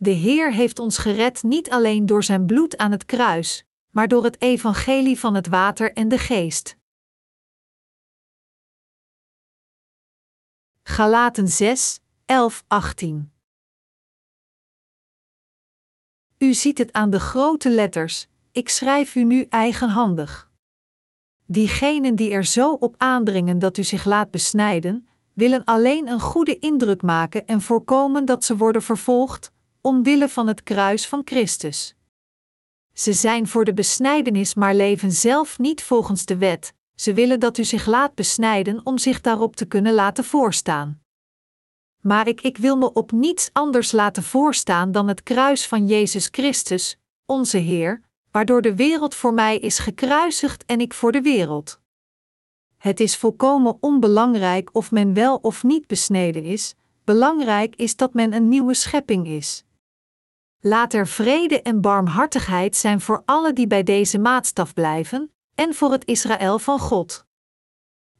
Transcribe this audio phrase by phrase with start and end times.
[0.00, 4.24] De Heer heeft ons gered niet alleen door zijn bloed aan het kruis, maar door
[4.24, 6.76] het evangelie van het water en de geest.
[10.82, 13.32] Galaten 6, 11, 18
[16.38, 20.50] U ziet het aan de grote letters, ik schrijf u nu eigenhandig.
[21.46, 26.58] Diegenen die er zo op aandringen dat u zich laat besnijden, willen alleen een goede
[26.58, 29.52] indruk maken en voorkomen dat ze worden vervolgd,
[29.88, 31.94] omwille van het kruis van Christus.
[32.92, 36.74] Ze zijn voor de besnijdenis, maar leven zelf niet volgens de wet.
[36.94, 41.00] Ze willen dat u zich laat besnijden om zich daarop te kunnen laten voorstaan.
[42.00, 46.28] Maar ik, ik wil me op niets anders laten voorstaan dan het kruis van Jezus
[46.30, 51.80] Christus, onze Heer, waardoor de wereld voor mij is gekruisigd en ik voor de wereld.
[52.76, 58.32] Het is volkomen onbelangrijk of men wel of niet besneden is, belangrijk is dat men
[58.32, 59.66] een nieuwe schepping is.
[60.60, 65.92] Laat er vrede en barmhartigheid zijn voor alle die bij deze maatstaf blijven, en voor
[65.92, 67.26] het Israël van God.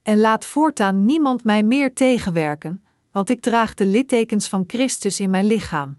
[0.03, 5.30] En laat voortaan niemand mij meer tegenwerken, want ik draag de littekens van Christus in
[5.30, 5.98] mijn lichaam.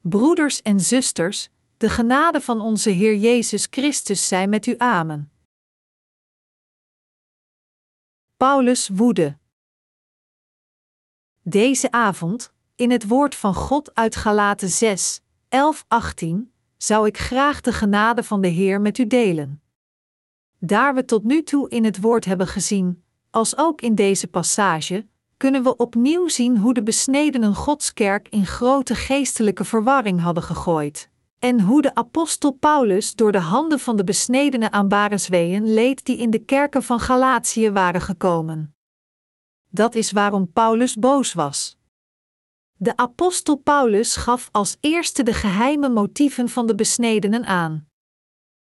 [0.00, 5.32] Broeders en zusters, de genade van onze Heer Jezus Christus zij met u amen.
[8.36, 9.38] Paulus woede.
[11.42, 17.60] Deze avond, in het woord van God uit Galaten 6, 11, 18, zou ik graag
[17.60, 19.62] de genade van de Heer met u delen.
[20.58, 25.06] Daar we tot nu toe in het woord hebben gezien, als ook in deze passage,
[25.36, 31.10] kunnen we opnieuw zien hoe de besnedenen Godskerk in grote geestelijke verwarring hadden gegooid.
[31.38, 36.16] En hoe de apostel Paulus door de handen van de besnedenen aan Barensweeën leed die
[36.16, 38.74] in de kerken van Galatië waren gekomen.
[39.68, 41.78] Dat is waarom Paulus boos was.
[42.82, 47.88] De apostel Paulus gaf als eerste de geheime motieven van de besnedenen aan.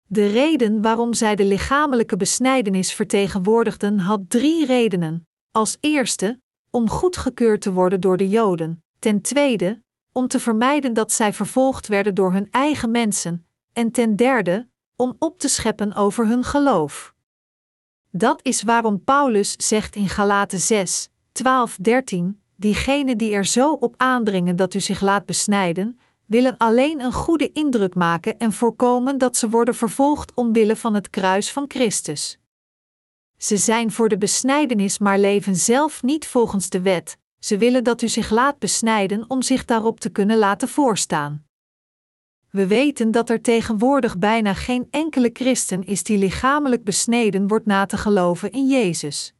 [0.07, 5.27] De reden waarom zij de lichamelijke besnijdenis vertegenwoordigden had drie redenen.
[5.51, 8.83] Als eerste, om goedgekeurd te worden door de Joden.
[8.99, 13.47] Ten tweede, om te vermijden dat zij vervolgd werden door hun eigen mensen.
[13.73, 17.13] En ten derde, om op te scheppen over hun geloof.
[18.09, 23.93] Dat is waarom Paulus zegt in Galaten 6, 12, 13: Diegenen die er zo op
[23.97, 29.37] aandringen dat u zich laat besnijden, willen alleen een goede indruk maken en voorkomen dat
[29.37, 32.39] ze worden vervolgd omwille van het kruis van Christus.
[33.37, 37.17] Ze zijn voor de besnijdenis, maar leven zelf niet volgens de wet.
[37.39, 41.45] Ze willen dat u zich laat besnijden om zich daarop te kunnen laten voorstaan.
[42.49, 47.85] We weten dat er tegenwoordig bijna geen enkele christen is die lichamelijk besneden wordt na
[47.85, 49.33] te geloven in Jezus.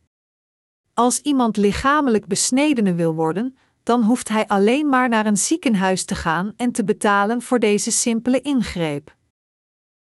[0.94, 6.16] Als iemand lichamelijk besnedene wil worden, dan hoeft hij alleen maar naar een ziekenhuis te
[6.16, 9.16] gaan en te betalen voor deze simpele ingreep.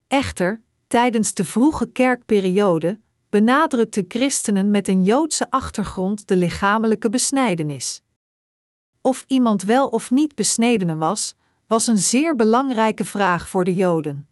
[0.08, 8.02] Echter, tijdens de vroege kerkperiode benadrukte christenen met een Joodse achtergrond de lichamelijke besnijdenis.
[9.02, 11.36] Of iemand wel of niet besnedene was,
[11.68, 14.28] was een zeer belangrijke vraag voor de Joden.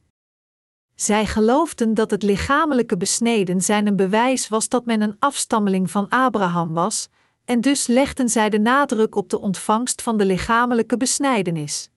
[1.04, 6.10] Zij geloofden dat het lichamelijke besneden zijn een bewijs was dat men een afstammeling van
[6.10, 7.10] Abraham was,
[7.46, 11.90] en dus legden zij de nadruk op de ontvangst van de lichamelijke besnijdenis.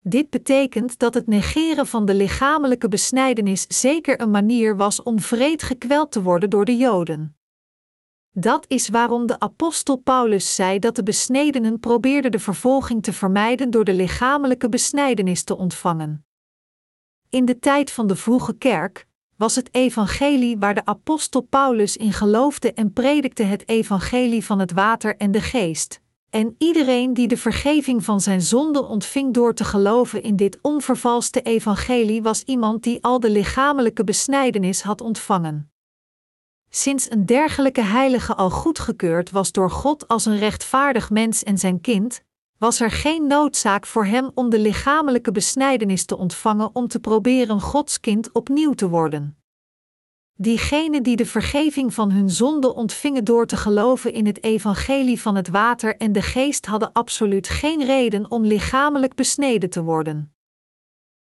[0.00, 5.62] Dit betekent dat het negeren van de lichamelijke besnijdenis zeker een manier was om vreed
[5.62, 7.36] gekweld te worden door de Joden.
[8.30, 13.70] Dat is waarom de apostel Paulus zei dat de besnedenen probeerden de vervolging te vermijden
[13.70, 16.27] door de lichamelijke besnijdenis te ontvangen.
[17.30, 19.06] In de tijd van de vroege kerk
[19.36, 24.72] was het evangelie waar de apostel Paulus in geloofde en predikte het evangelie van het
[24.72, 26.00] water en de geest.
[26.30, 31.42] En iedereen die de vergeving van zijn zonden ontving door te geloven in dit onvervalste
[31.42, 35.72] evangelie was iemand die al de lichamelijke besnijdenis had ontvangen.
[36.70, 41.80] Sinds een dergelijke heilige al goedgekeurd was door God als een rechtvaardig mens en zijn
[41.80, 42.22] kind,
[42.58, 47.60] was er geen noodzaak voor hem om de lichamelijke besnijdenis te ontvangen om te proberen
[47.60, 49.38] Gods kind opnieuw te worden.
[50.34, 55.34] Diegenen die de vergeving van hun zonde ontvingen door te geloven in het evangelie van
[55.34, 60.34] het water en de geest hadden absoluut geen reden om lichamelijk besneden te worden.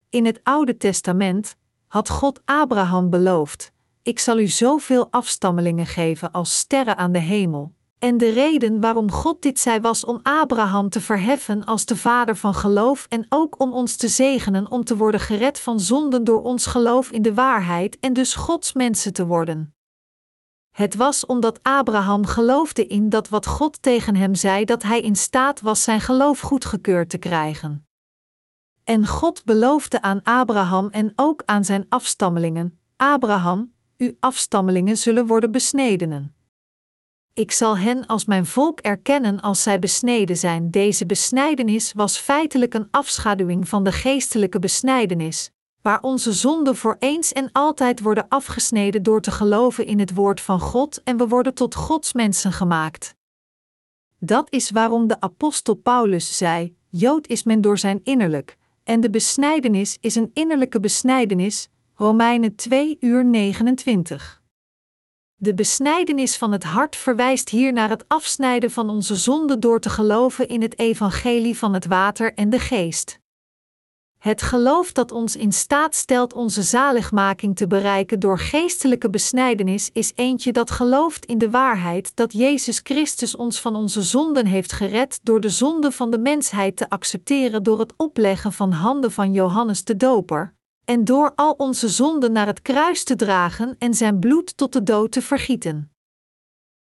[0.10, 1.56] In het Oude Testament
[1.88, 3.72] had God Abraham beloofd:
[4.04, 7.74] Ik zal u zoveel afstammelingen geven als sterren aan de hemel.
[8.00, 12.36] En de reden waarom God dit zei was om Abraham te verheffen als de vader
[12.36, 16.42] van geloof en ook om ons te zegenen om te worden gered van zonden door
[16.42, 19.74] ons geloof in de waarheid en dus Gods mensen te worden.
[20.75, 25.16] Het was omdat Abraham geloofde in dat wat God tegen hem zei dat hij in
[25.16, 27.88] staat was zijn geloof goedgekeurd te krijgen.
[28.84, 35.51] En God beloofde aan Abraham en ook aan zijn afstammelingen: Abraham, uw afstammelingen zullen worden
[35.51, 36.34] besnedenen.
[37.39, 40.71] Ik zal hen als mijn volk erkennen als zij besneden zijn.
[40.71, 45.51] Deze besnijdenis was feitelijk een afschaduwing van de geestelijke besnijdenis,
[45.81, 50.41] waar onze zonden voor eens en altijd worden afgesneden door te geloven in het woord
[50.41, 53.15] van God en we worden tot Gods mensen gemaakt.
[54.18, 59.09] Dat is waarom de apostel Paulus zei: Jood is men door zijn innerlijk, en de
[59.09, 61.69] besnijdenis is een innerlijke besnijdenis.
[61.95, 64.38] Romeinen 2 uur 29.
[65.41, 69.89] De besnijdenis van het hart verwijst hier naar het afsnijden van onze zonde door te
[69.89, 73.19] geloven in het evangelie van het water en de geest.
[74.18, 80.12] Het geloof dat ons in staat stelt onze zaligmaking te bereiken door geestelijke besnijdenis is
[80.15, 85.19] eentje dat gelooft in de waarheid dat Jezus Christus ons van onze zonden heeft gered
[85.24, 89.83] door de zonde van de mensheid te accepteren door het opleggen van handen van Johannes
[89.83, 90.57] de Doper,
[90.89, 94.83] en door al onze zonden naar het kruis te dragen en zijn bloed tot de
[94.83, 95.91] dood te vergieten.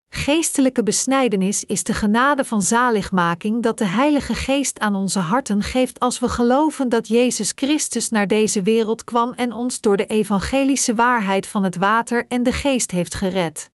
[0.08, 6.00] Geestelijke besnijdenis is de genade van zaligmaking dat de Heilige Geest aan onze harten geeft
[6.00, 10.94] als we geloven dat Jezus Christus naar deze wereld kwam en ons door de evangelische
[10.94, 13.70] waarheid van het water en de geest heeft gered.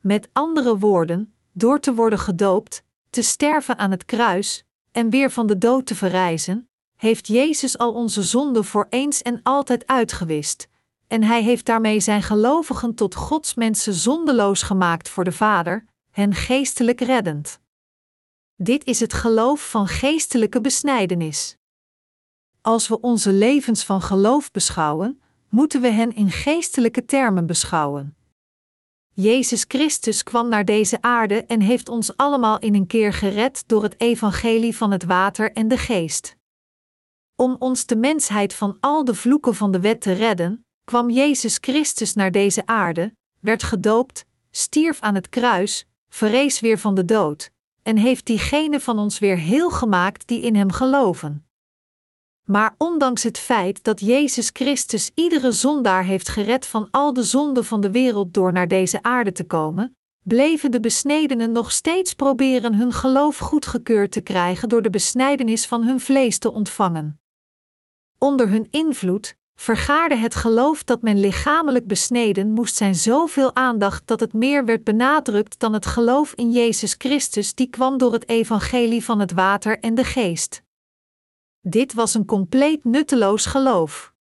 [0.00, 5.46] Met andere woorden, door te worden gedoopt, te sterven aan het kruis en weer van
[5.46, 6.68] de dood te verrijzen,
[7.04, 10.68] heeft Jezus al onze zonden voor eens en altijd uitgewist
[11.06, 16.34] en hij heeft daarmee zijn gelovigen tot Gods mensen zondeloos gemaakt voor de Vader, hen
[16.34, 17.60] geestelijk reddend.
[18.56, 21.56] Dit is het geloof van geestelijke besnijdenis.
[22.60, 28.16] Als we onze levens van geloof beschouwen, moeten we hen in geestelijke termen beschouwen.
[29.12, 33.82] Jezus Christus kwam naar deze aarde en heeft ons allemaal in een keer gered door
[33.82, 36.36] het evangelie van het water en de geest.
[37.36, 41.58] Om ons de mensheid van al de vloeken van de wet te redden, kwam Jezus
[41.60, 47.50] Christus naar deze aarde, werd gedoopt, stierf aan het kruis, verrees weer van de dood,
[47.82, 51.46] en heeft diegenen van ons weer heel gemaakt die in Hem geloven.
[52.44, 57.64] Maar ondanks het feit dat Jezus Christus iedere zondaar heeft gered van al de zonden
[57.64, 62.74] van de wereld door naar deze aarde te komen, bleven de besnedenen nog steeds proberen
[62.74, 67.18] hun geloof goedgekeurd te krijgen door de besnijdenis van hun vlees te ontvangen.
[68.24, 74.20] Onder hun invloed, vergaarde het geloof dat men lichamelijk besneden moest zijn zoveel aandacht dat
[74.20, 79.04] het meer werd benadrukt dan het geloof in Jezus Christus die kwam door het evangelie
[79.04, 80.62] van het water en de geest.
[81.60, 84.14] Dit was een compleet nutteloos geloof.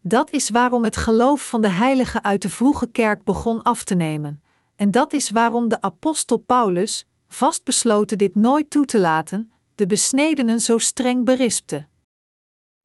[0.00, 3.94] Dat is waarom het geloof van de heiligen uit de vroege kerk begon af te
[3.94, 4.42] nemen,
[4.76, 10.60] en dat is waarom de apostel Paulus, vastbesloten dit nooit toe te laten, de besnedenen
[10.60, 11.87] zo streng berispte.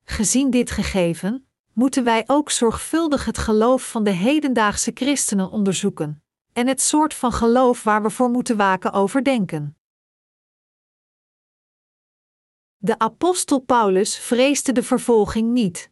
[0.04, 6.24] Gezien dit gegeven, moeten wij ook zorgvuldig het geloof van de hedendaagse christenen onderzoeken
[6.54, 9.78] en het soort van geloof waar we voor moeten waken overdenken.
[12.78, 15.92] De apostel Paulus vreesde de vervolging niet.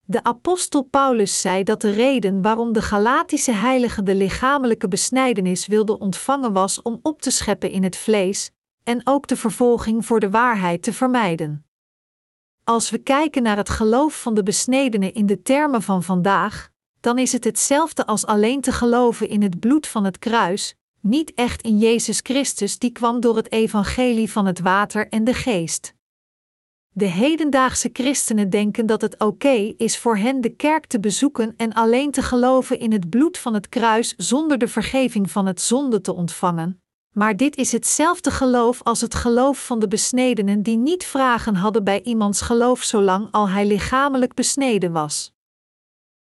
[0.00, 6.00] De apostel Paulus zei dat de reden waarom de Galatische heiligen de lichamelijke besnijdenis wilden
[6.00, 8.50] ontvangen was om op te scheppen in het vlees
[8.82, 11.65] en ook de vervolging voor de waarheid te vermijden.
[12.68, 16.68] Als we kijken naar het geloof van de besnedenen in de termen van vandaag,
[17.00, 21.34] dan is het hetzelfde als alleen te geloven in het bloed van het kruis, niet
[21.34, 25.94] echt in Jezus Christus die kwam door het evangelie van het water en de geest.
[26.92, 31.72] De hedendaagse christenen denken dat het oké is voor hen de kerk te bezoeken en
[31.72, 36.00] alleen te geloven in het bloed van het kruis zonder de vergeving van het zonde
[36.00, 36.82] te ontvangen,
[37.16, 41.84] maar dit is hetzelfde geloof als het geloof van de besnedenen die niet vragen hadden
[41.84, 45.32] bij iemands geloof zolang al hij lichamelijk besneden was.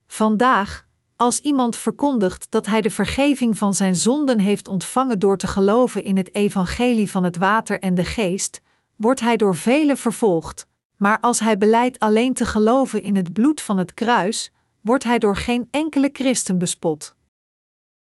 [0.07, 5.47] Vandaag, als iemand verkondigt dat hij de vergeving van zijn zonden heeft ontvangen door te
[5.47, 8.61] geloven in het evangelie van het water en de geest,
[8.97, 10.66] wordt hij door velen vervolgd,
[10.97, 15.19] maar als hij beleidt alleen te geloven in het bloed van het kruis, wordt hij
[15.19, 17.14] door geen enkele christen bespot.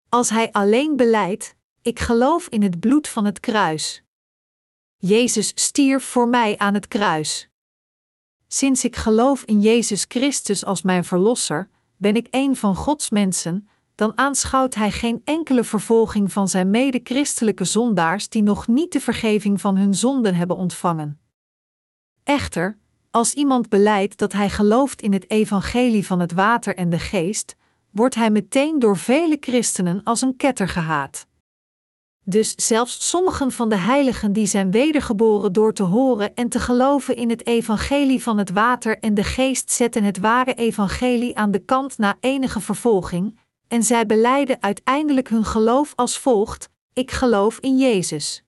[0.09, 4.03] Als hij alleen beleidt, ik geloof in het bloed van het kruis.
[4.97, 7.49] Jezus stierf voor mij aan het kruis.
[8.47, 13.67] Sinds ik geloof in Jezus Christus als mijn Verlosser, ben ik een van Gods mensen,
[13.95, 19.61] dan aanschouwt Hij geen enkele vervolging van zijn mede-christelijke zondaars die nog niet de vergeving
[19.61, 21.19] van hun zonden hebben ontvangen.
[22.23, 22.77] Echter,
[23.11, 27.55] als iemand beleidt dat hij gelooft in het evangelie van het water en de geest,
[27.91, 31.31] wordt hij meteen door vele christenen als een ketter gehaat.
[32.25, 37.15] Dus zelfs sommigen van de heiligen die zijn wedergeboren door te horen en te geloven
[37.15, 41.59] in het evangelie van het water en de geest zetten het ware evangelie aan de
[41.59, 47.77] kant na enige vervolging, en zij beleiden uiteindelijk hun geloof als volgt: Ik geloof in
[47.77, 48.43] Jezus.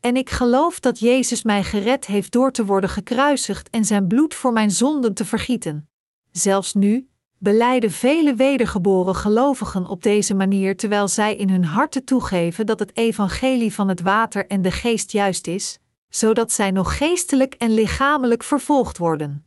[0.00, 4.34] En ik geloof dat Jezus mij gered heeft door te worden gekruisigd en zijn bloed
[4.34, 5.88] voor mijn zonden te vergieten.
[6.30, 7.08] Zelfs nu,
[7.42, 12.96] beleiden vele wedergeboren gelovigen op deze manier terwijl zij in hun harten toegeven dat het
[12.96, 15.78] evangelie van het water en de geest juist is,
[16.08, 19.46] zodat zij nog geestelijk en lichamelijk vervolgd worden.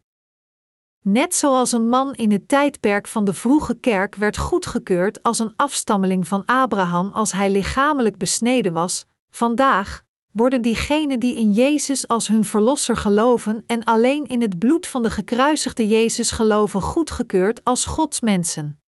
[1.01, 5.53] Net zoals een man in het tijdperk van de vroege kerk werd goedgekeurd als een
[5.55, 12.27] afstammeling van Abraham als hij lichamelijk besneden was, vandaag, worden diegenen die in Jezus als
[12.27, 17.85] hun verlosser geloven en alleen in het bloed van de gekruisigde Jezus geloven goedgekeurd als
[17.85, 18.81] Gods mensen.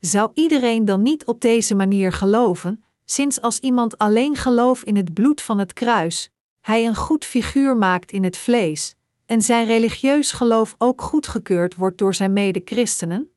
[0.00, 5.14] Zou iedereen dan niet op deze manier geloven, sinds als iemand alleen gelooft in het
[5.14, 8.94] bloed van het kruis, hij een goed figuur maakt in het vlees,
[9.26, 13.30] en zijn religieus geloof ook goedgekeurd wordt door zijn mede-christenen?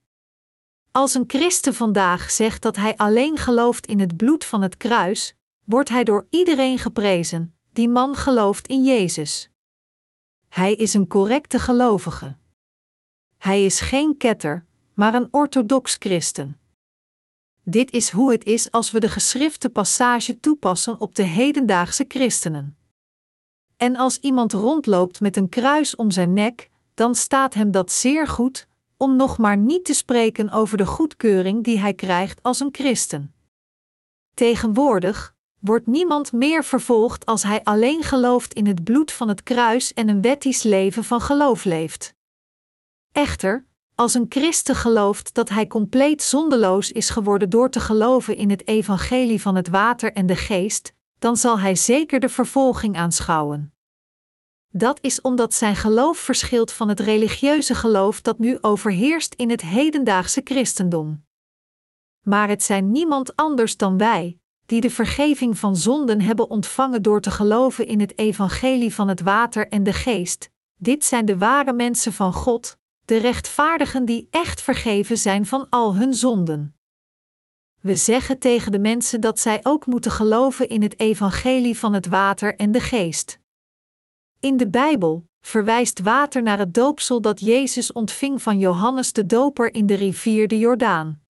[0.92, 5.36] Als een christen vandaag zegt dat hij alleen gelooft in het bloed van het kruis,
[5.70, 9.50] wordt hij door iedereen geprezen, die man gelooft in Jezus.
[10.48, 12.38] Hij is een correcte gelovige.
[13.38, 16.60] Hij is geen ketter, maar een orthodox christen.
[17.64, 22.78] Dit is hoe het is als we de geschrifte passage toepassen op de hedendaagse christenen.
[23.78, 28.28] En als iemand rondloopt met een kruis om zijn nek, dan staat hem dat zeer
[28.28, 32.70] goed, om nog maar niet te spreken over de goedkeuring die hij krijgt als een
[32.72, 33.34] christen.
[34.34, 39.94] Tegenwoordig, wordt niemand meer vervolgd als hij alleen gelooft in het bloed van het kruis
[39.94, 42.14] en een wettisch leven van geloof leeft.
[43.12, 48.50] Echter, als een christen gelooft dat hij compleet zondeloos is geworden door te geloven in
[48.50, 53.74] het evangelie van het water en de geest, dan zal hij zeker de vervolging aanschouwen.
[54.72, 59.62] Dat is omdat zijn geloof verschilt van het religieuze geloof dat nu overheerst in het
[59.62, 61.26] hedendaagse christendom.
[62.22, 64.39] Maar het zijn niemand anders dan wij,
[64.70, 69.22] die de vergeving van zonden hebben ontvangen door te geloven in het evangelie van het
[69.22, 70.50] water en de geest.
[70.76, 75.96] Dit zijn de ware mensen van God, de rechtvaardigen die echt vergeven zijn van al
[75.96, 76.76] hun zonden.
[77.82, 82.08] We zeggen tegen de mensen dat zij ook moeten geloven in het evangelie van het
[82.08, 83.40] water en de geest.
[84.40, 89.74] In de Bijbel verwijst water naar het doopsel dat Jezus ontving van Johannes de Doper
[89.74, 91.22] in de rivier de Jordaan.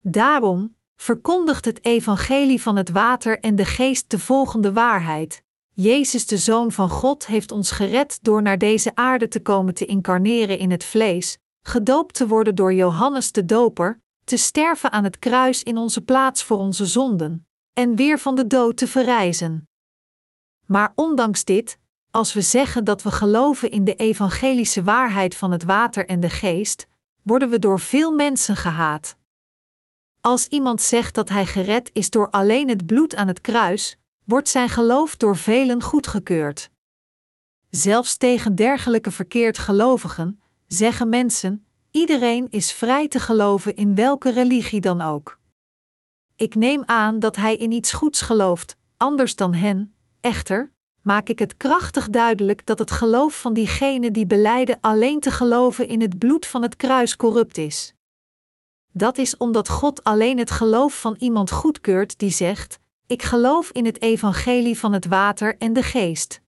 [0.00, 5.42] Daarom, verkondigt het evangelie van het water en de geest de volgende waarheid.
[5.72, 9.86] Jezus, de Zoon van God, heeft ons gered door naar deze aarde te komen te
[9.86, 15.18] incarneren in het vlees, gedoopt te worden door Johannes de Doper, te sterven aan het
[15.18, 19.68] kruis in onze plaats voor onze zonden, en weer van de dood te verrijzen.
[20.66, 21.78] Maar ondanks dit,
[22.10, 26.30] als we zeggen dat we geloven in de evangelische waarheid van het water en de
[26.30, 26.86] geest,
[27.22, 29.20] worden we door veel mensen gehaat.
[30.22, 34.48] Als iemand zegt dat hij gered is door alleen het bloed aan het kruis, wordt
[34.48, 36.70] zijn geloof door velen goedgekeurd.
[37.70, 44.80] Zelfs tegen dergelijke verkeerd gelovigen zeggen mensen: iedereen is vrij te geloven in welke religie
[44.80, 45.38] dan ook.
[46.36, 51.38] Ik neem aan dat hij in iets goeds gelooft, anders dan hen, echter, maak ik
[51.38, 56.18] het krachtig duidelijk dat het geloof van diegenen die beleiden alleen te geloven in het
[56.18, 57.94] bloed van het kruis corrupt is.
[58.92, 63.84] Dat is omdat God alleen het geloof van iemand goedkeurt die zegt: Ik geloof in
[63.84, 66.40] het evangelie van het water en de geest.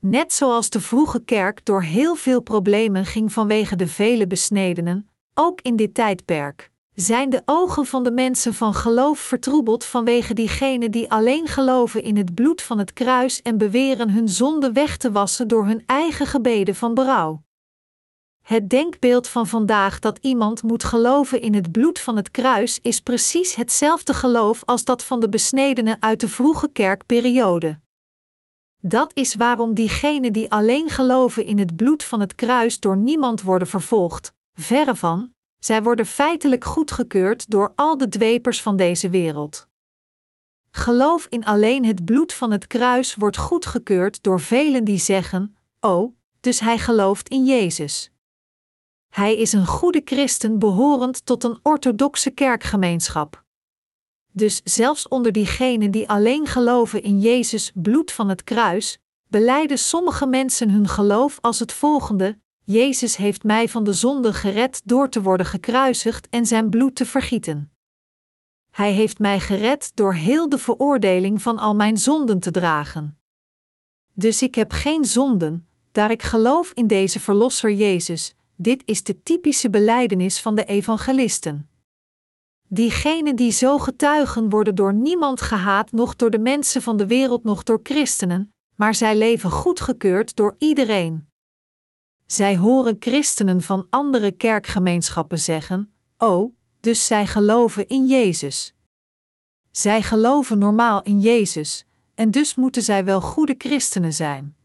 [0.00, 5.60] Net zoals de vroege kerk door heel veel problemen ging vanwege de vele besnedenen, ook
[5.60, 11.10] in dit tijdperk, zijn de ogen van de mensen van geloof vertroebeld vanwege diegenen die
[11.10, 15.48] alleen geloven in het bloed van het kruis en beweren hun zonde weg te wassen
[15.48, 17.45] door hun eigen gebeden van berouw.
[18.46, 23.00] Het denkbeeld van vandaag dat iemand moet geloven in het bloed van het kruis is
[23.00, 27.80] precies hetzelfde geloof als dat van de besnedenen uit de vroege kerkperiode.
[28.82, 33.42] Dat is waarom diegenen die alleen geloven in het bloed van het kruis door niemand
[33.42, 39.68] worden vervolgd, verre van, zij worden feitelijk goedgekeurd door al de dwepers van deze wereld.
[40.70, 46.16] Geloof in alleen het bloed van het kruis wordt goedgekeurd door velen die zeggen: Oh,
[46.40, 48.10] dus hij gelooft in Jezus.
[49.16, 53.44] Hij is een goede christen behorend tot een orthodoxe kerkgemeenschap.
[54.32, 60.26] Dus zelfs onder diegenen die alleen geloven in Jezus bloed van het kruis, beleiden sommige
[60.26, 65.22] mensen hun geloof als het volgende: Jezus heeft mij van de zonde gered door te
[65.22, 67.72] worden gekruisigd en zijn bloed te vergieten.
[68.70, 73.18] Hij heeft mij gered door heel de veroordeling van al mijn zonden te dragen.
[74.12, 78.35] Dus ik heb geen zonden, daar ik geloof in deze Verlosser Jezus.
[78.56, 81.68] Dit is de typische beleidenis van de evangelisten.
[82.68, 87.44] Diegenen die zo getuigen worden door niemand gehaat, nog door de mensen van de wereld,
[87.44, 91.28] nog door christenen, maar zij leven goedgekeurd door iedereen.
[92.26, 98.74] Zij horen christenen van andere kerkgemeenschappen zeggen: Oh, dus zij geloven in Jezus.
[99.70, 104.56] Zij geloven normaal in Jezus, en dus moeten zij wel goede christenen zijn.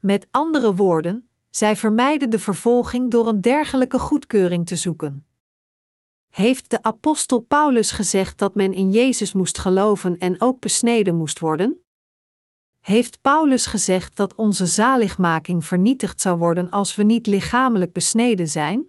[0.00, 5.26] Met andere woorden, zij vermijden de vervolging door een dergelijke goedkeuring te zoeken.
[6.28, 11.38] Heeft de apostel Paulus gezegd dat men in Jezus moest geloven en ook besneden moest
[11.38, 11.84] worden?
[12.80, 18.84] Heeft Paulus gezegd dat onze zaligmaking vernietigd zou worden als we niet lichamelijk besneden zijn?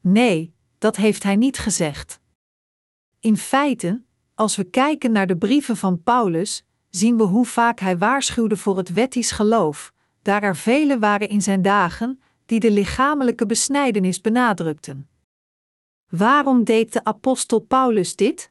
[0.00, 2.20] Nee, dat heeft hij niet gezegd.
[3.20, 4.04] In feite,
[4.34, 8.76] als we kijken naar de brieven van Paulus, zien we hoe vaak hij waarschuwde voor
[8.76, 9.94] het wettisch geloof,
[10.26, 15.08] daar er velen waren in zijn dagen die de lichamelijke besnijdenis benadrukten.
[16.08, 18.50] Waarom deed de apostel Paulus dit?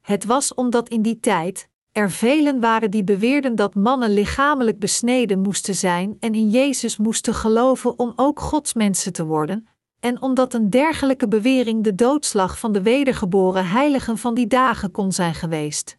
[0.00, 5.40] Het was omdat in die tijd er velen waren die beweerden dat mannen lichamelijk besneden
[5.40, 9.68] moesten zijn en in Jezus moesten geloven om ook Gods mensen te worden,
[10.00, 15.12] en omdat een dergelijke bewering de doodslag van de wedergeboren heiligen van die dagen kon
[15.12, 15.98] zijn geweest.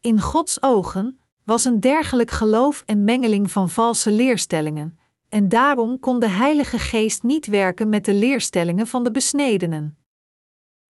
[0.00, 6.20] In Gods ogen was een dergelijk geloof en mengeling van valse leerstellingen, en daarom kon
[6.20, 9.98] de Heilige Geest niet werken met de leerstellingen van de besnedenen.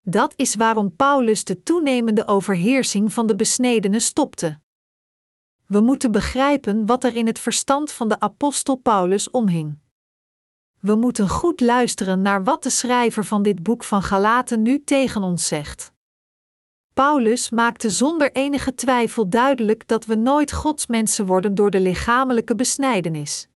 [0.02, 4.60] Dat is waarom Paulus de toenemende overheersing van de besnedenen stopte.
[5.66, 9.80] We moeten begrijpen wat er in het verstand van de apostel Paulus omhing.
[10.80, 15.24] We moeten goed luisteren naar wat de schrijver van dit boek van Galaten nu tegen
[15.24, 15.94] ons zegt.
[17.00, 22.56] Paulus maakte zonder enige twijfel duidelijk dat we nooit Gods mensen worden door de lichamelijke
[22.56, 23.48] besnijdenis.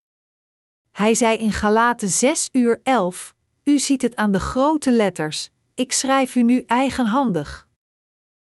[0.92, 5.92] Hij zei in Galaten 6 uur 11: U ziet het aan de grote letters, ik
[5.92, 7.68] schrijf u nu eigenhandig.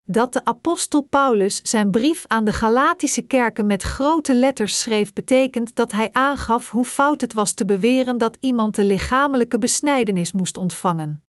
[0.02, 5.74] Dat de apostel Paulus zijn brief aan de Galatische kerken met grote letters schreef, betekent
[5.74, 10.56] dat hij aangaf hoe fout het was te beweren dat iemand de lichamelijke besnijdenis moest
[10.56, 11.24] ontvangen.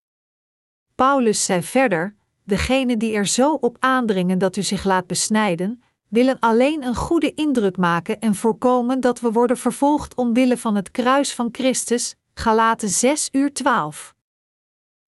[0.95, 2.15] Paulus zei verder:
[2.45, 7.33] Degenen die er zo op aandringen dat u zich laat besnijden, willen alleen een goede
[7.33, 12.15] indruk maken en voorkomen dat we worden vervolgd omwille van het kruis van Christus.
[12.33, 14.13] Galaten 6 uur 12.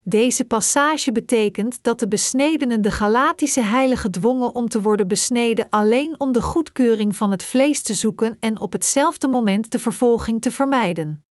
[0.02, 6.20] Deze passage betekent dat de besnedenen de Galatische heiligen dwongen om te worden besneden alleen
[6.20, 10.50] om de goedkeuring van het vlees te zoeken en op hetzelfde moment de vervolging te
[10.50, 11.25] vermijden.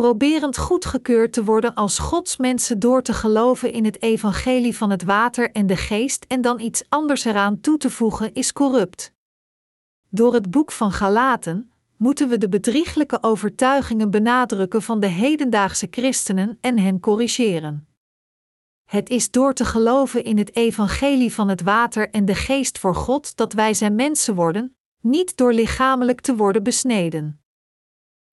[0.00, 5.02] Proberend goedgekeurd te worden als Gods mensen door te geloven in het evangelie van het
[5.02, 9.12] water en de geest en dan iets anders eraan toe te voegen is corrupt.
[10.08, 16.58] Door het boek van Galaten, moeten we de bedrieglijke overtuigingen benadrukken van de hedendaagse christenen
[16.60, 17.88] en hen corrigeren.
[18.84, 22.94] Het is door te geloven in het evangelie van het water en de geest voor
[22.94, 27.40] God dat wij zijn mensen worden, niet door lichamelijk te worden besneden.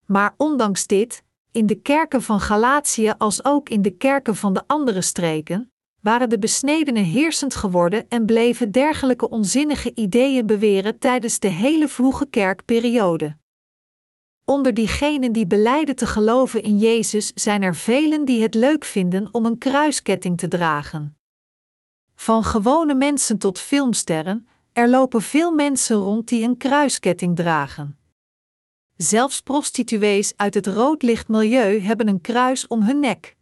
[0.05, 1.25] Maar ondanks dit,
[1.57, 6.29] in de kerken van Galatië als ook in de kerken van de andere streken, waren
[6.29, 13.37] de besnedenen heersend geworden en bleven dergelijke onzinnige ideeën beweren tijdens de hele vroege kerkperiode.
[14.45, 19.29] Onder diegenen die beleiden te geloven in Jezus zijn er velen die het leuk vinden
[19.33, 21.17] om een kruisketting te dragen.
[22.15, 27.96] Van gewone mensen tot filmsterren, er lopen veel mensen rond die een kruisketting dragen.
[28.97, 33.37] Zelfs prostituees uit het roodlichtmilieu hebben een kruis om hun nek.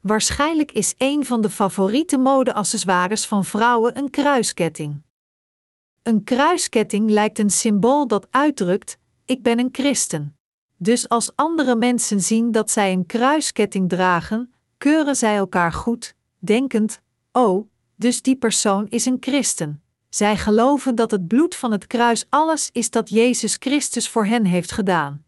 [0.00, 5.02] Waarschijnlijk is een van de favoriete modeaccessoires van vrouwen een kruisketting.
[6.02, 10.36] Een kruisketting lijkt een symbool dat uitdrukt: ik ben een christen.
[10.76, 17.00] Dus als andere mensen zien dat zij een kruisketting dragen, keuren zij elkaar goed, denkend:
[17.32, 19.83] oh, dus die persoon is een christen.
[20.14, 24.44] Zij geloven dat het bloed van het kruis alles is dat Jezus Christus voor hen
[24.44, 25.24] heeft gedaan.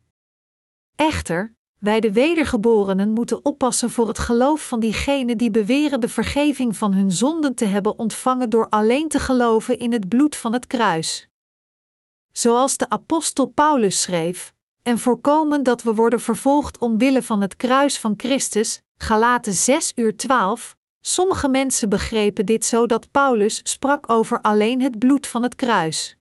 [0.97, 6.77] Echter, wij de wedergeborenen moeten oppassen voor het geloof van diegenen die beweren de vergeving
[6.77, 10.67] van hun zonden te hebben ontvangen door alleen te geloven in het bloed van het
[10.67, 11.29] kruis
[12.37, 17.99] zoals de apostel Paulus schreef, en voorkomen dat we worden vervolgd omwille van het kruis
[17.99, 20.77] van Christus, Galaten 6 uur 12.
[21.09, 26.17] Sommige mensen begrepen dit zo dat Paulus sprak over alleen het bloed van het kruis.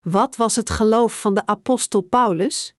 [0.00, 2.74] Wat was het geloof van de apostel Paulus?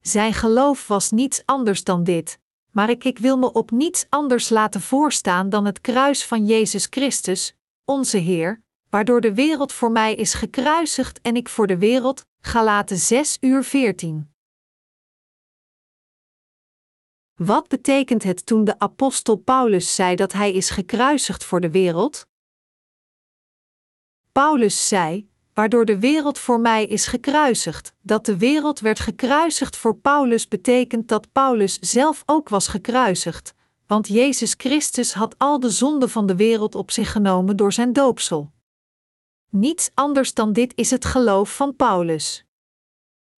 [0.00, 2.38] Zijn geloof was niets anders dan dit:
[2.70, 7.54] maar ik, wil me op niets anders laten voorstaan dan het kruis van Jezus Christus,
[7.84, 12.24] onze Heer, waardoor de wereld voor mij is gekruisigd en ik voor de wereld.
[12.40, 14.31] Galaten 6 uur 14.
[17.44, 22.26] Wat betekent het toen de apostel Paulus zei dat hij is gekruisigd voor de wereld?
[24.32, 27.94] Paulus zei: waardoor de wereld voor mij is gekruisigd.
[28.00, 33.54] Dat de wereld werd gekruisigd voor Paulus betekent dat Paulus zelf ook was gekruisigd,
[33.86, 37.92] want Jezus Christus had al de zonde van de wereld op zich genomen door zijn
[37.92, 38.52] doopsel.
[39.48, 42.44] Niets anders dan dit is het geloof van Paulus.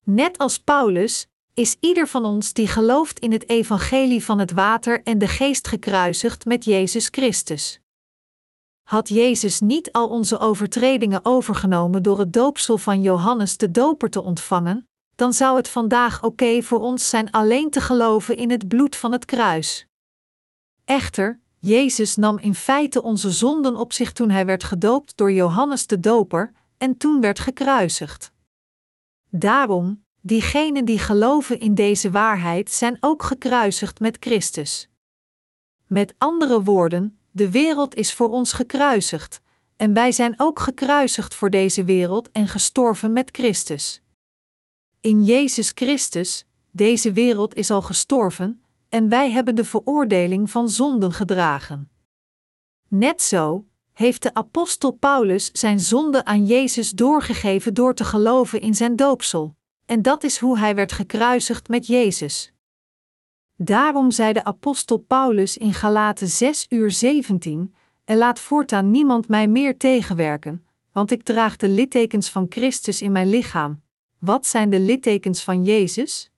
[0.05, 5.03] Net als Paulus is ieder van ons die gelooft in het evangelie van het water
[5.03, 7.81] en de geest gekruisigd met Jezus Christus.
[8.83, 14.23] Had Jezus niet al onze overtredingen overgenomen door het doopsel van Johannes de Doper te
[14.23, 18.97] ontvangen, dan zou het vandaag oké voor ons zijn alleen te geloven in het bloed
[18.97, 19.87] van het kruis.
[20.85, 25.87] Echter, Jezus nam in feite onze zonden op zich toen hij werd gedoopt door Johannes
[25.87, 28.33] de Doper en toen werd gekruisigd.
[29.31, 34.89] Daarom, diegenen die geloven in deze waarheid zijn ook gekruisigd met Christus.
[35.87, 39.41] Met andere woorden, de wereld is voor ons gekruisigd,
[39.77, 44.03] en wij zijn ook gekruisigd voor deze wereld en gestorven met Christus.
[45.01, 51.13] In Jezus Christus, deze wereld is al gestorven, en wij hebben de veroordeling van zonden
[51.13, 51.91] gedragen.
[52.89, 58.75] Net zo heeft de apostel Paulus zijn zonde aan Jezus doorgegeven door te geloven in
[58.75, 59.57] zijn doopsel,
[59.87, 62.53] en dat is hoe hij werd gekruisigd met Jezus.
[63.57, 69.49] Daarom zei de apostel Paulus in Galaten 6 uur 17: En laat voortaan niemand mij
[69.49, 73.83] meer tegenwerken, want ik draag de littekens van Christus in mijn lichaam.
[74.19, 76.31] Wat zijn de littekens van Jezus?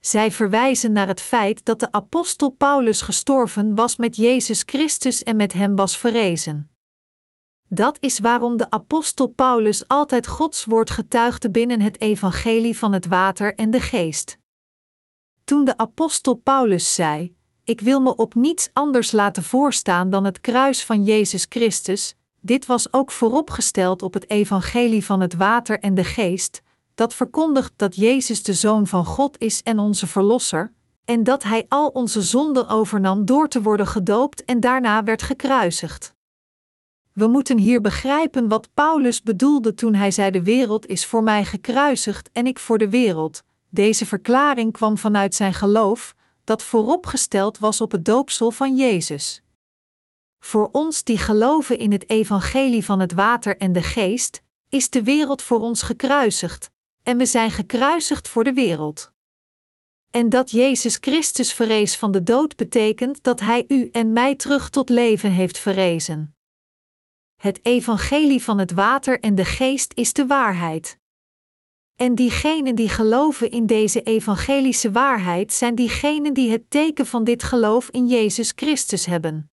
[0.00, 5.36] Zij verwijzen naar het feit dat de apostel Paulus gestorven was met Jezus Christus en
[5.36, 6.70] met hem was verrezen.
[7.68, 13.06] Dat is waarom de apostel Paulus altijd Gods woord getuigde binnen het evangelie van het
[13.06, 14.38] water en de geest.
[15.44, 20.40] Toen de apostel Paulus zei: Ik wil me op niets anders laten voorstaan dan het
[20.40, 25.94] kruis van Jezus Christus, dit was ook vooropgesteld op het evangelie van het water en
[25.94, 26.62] de geest,
[26.94, 30.72] dat verkondigt dat Jezus de Zoon van God is en onze Verlosser,
[31.04, 36.15] en dat Hij al onze zonden overnam door te worden gedoopt en daarna werd gekruisigd.
[37.16, 41.44] We moeten hier begrijpen wat Paulus bedoelde toen hij zei: De wereld is voor mij
[41.44, 43.42] gekruisigd en ik voor de wereld.
[43.68, 49.42] Deze verklaring kwam vanuit zijn geloof, dat vooropgesteld was op het doopsel van Jezus.
[50.38, 55.02] Voor ons die geloven in het evangelie van het water en de geest, is de
[55.02, 56.70] wereld voor ons gekruisigd,
[57.02, 59.12] en we zijn gekruisigd voor de wereld.
[60.10, 64.70] En dat Jezus Christus verrees van de dood betekent dat Hij u en mij terug
[64.70, 66.35] tot leven heeft verrezen.
[67.36, 70.98] Het evangelie van het water en de geest is de waarheid.
[71.96, 77.42] En diegenen die geloven in deze evangelische waarheid zijn diegenen die het teken van dit
[77.42, 79.50] geloof in Jezus Christus hebben.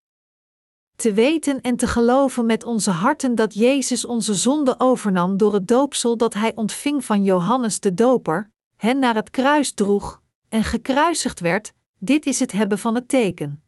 [0.96, 5.68] Te weten en te geloven met onze harten dat Jezus onze zonde overnam door het
[5.68, 11.40] doopsel dat hij ontving van Johannes de Doper, hen naar het kruis droeg en gekruisigd
[11.40, 13.63] werd, dit is het hebben van het teken.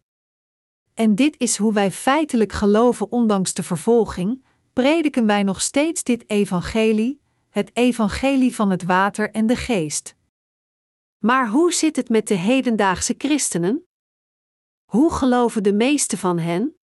[0.96, 6.30] En dit is hoe wij feitelijk geloven, ondanks de vervolging, prediken wij nog steeds dit
[6.30, 10.16] evangelie, het evangelie van het water en de geest.
[11.18, 13.86] Maar hoe zit het met de hedendaagse christenen?
[14.86, 16.76] Hoe geloven de meeste van hen?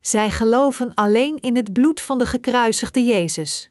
[0.00, 3.70] Zij geloven alleen in het bloed van de gekruisigde Jezus.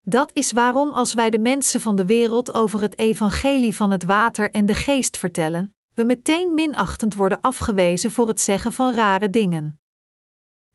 [0.00, 4.04] Dat is waarom als wij de mensen van de wereld over het evangelie van het
[4.04, 9.30] water en de geest vertellen, we meteen minachtend worden afgewezen voor het zeggen van rare
[9.30, 9.80] dingen.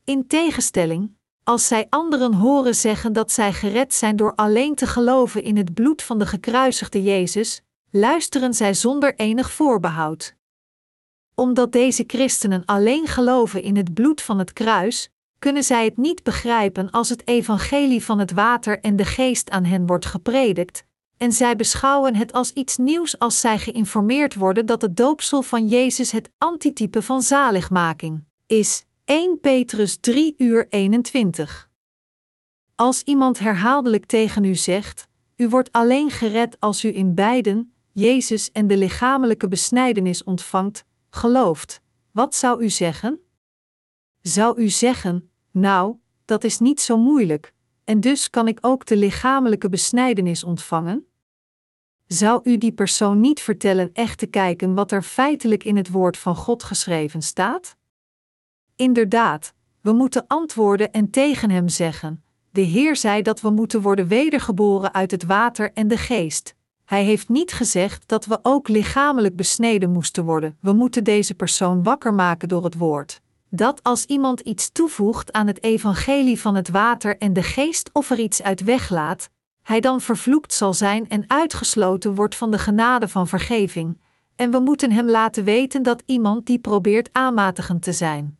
[0.04, 5.42] In tegenstelling, als zij anderen horen zeggen dat zij gered zijn door alleen te geloven
[5.42, 10.34] in het bloed van de gekruisigde Jezus, luisteren zij zonder enig voorbehoud.
[11.34, 16.22] Omdat deze christenen alleen geloven in het bloed van het kruis, kunnen zij het niet
[16.22, 20.84] begrijpen als het evangelie van het water en de geest aan hen wordt gepredikt,
[21.16, 25.68] en zij beschouwen het als iets nieuws als zij geïnformeerd worden dat het doopsel van
[25.68, 31.70] Jezus het antitype van zaligmaking is, 1 Petrus 3 uur 21.
[32.74, 38.52] Als iemand herhaaldelijk tegen u zegt: U wordt alleen gered als u in beiden, Jezus
[38.52, 43.20] en de lichamelijke besnijdenis ontvangt, gelooft, wat zou u zeggen?
[44.20, 47.53] Zou u zeggen: Nou, dat is niet zo moeilijk,
[47.84, 51.06] en dus kan ik ook de lichamelijke besnijdenis ontvangen?
[52.06, 56.16] zou u die persoon niet vertellen echt te kijken wat er feitelijk in het woord
[56.16, 57.76] van God geschreven staat?
[58.76, 64.08] Inderdaad, we moeten antwoorden en tegen hem zeggen: De Heer zei dat we moeten worden
[64.08, 66.54] wedergeboren uit het water en de geest.
[66.84, 70.56] Hij heeft niet gezegd dat we ook lichamelijk besneden moesten worden.
[70.60, 73.20] We moeten deze persoon wakker maken door het woord.
[73.56, 78.10] Dat als iemand iets toevoegt aan het evangelie van het water en de geest of
[78.10, 79.30] er iets uit weglaat,
[79.62, 84.00] hij dan vervloekt zal zijn en uitgesloten wordt van de genade van vergeving,
[84.36, 88.38] en we moeten hem laten weten dat iemand die probeert aanmatigend te zijn.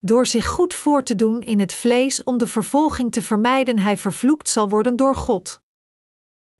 [0.00, 3.96] Door zich goed voor te doen in het vlees om de vervolging te vermijden, hij
[3.96, 5.60] vervloekt zal worden door God.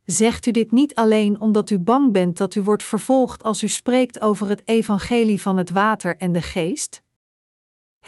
[0.05, 3.69] Zegt u dit niet alleen omdat u bang bent dat u wordt vervolgd als u
[3.69, 7.07] spreekt over het evangelie van het water en de geest?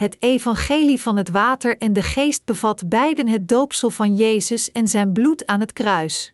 [0.01, 4.87] Het evangelie van het water en de geest bevat beiden het doopsel van Jezus en
[4.87, 6.33] zijn bloed aan het kruis.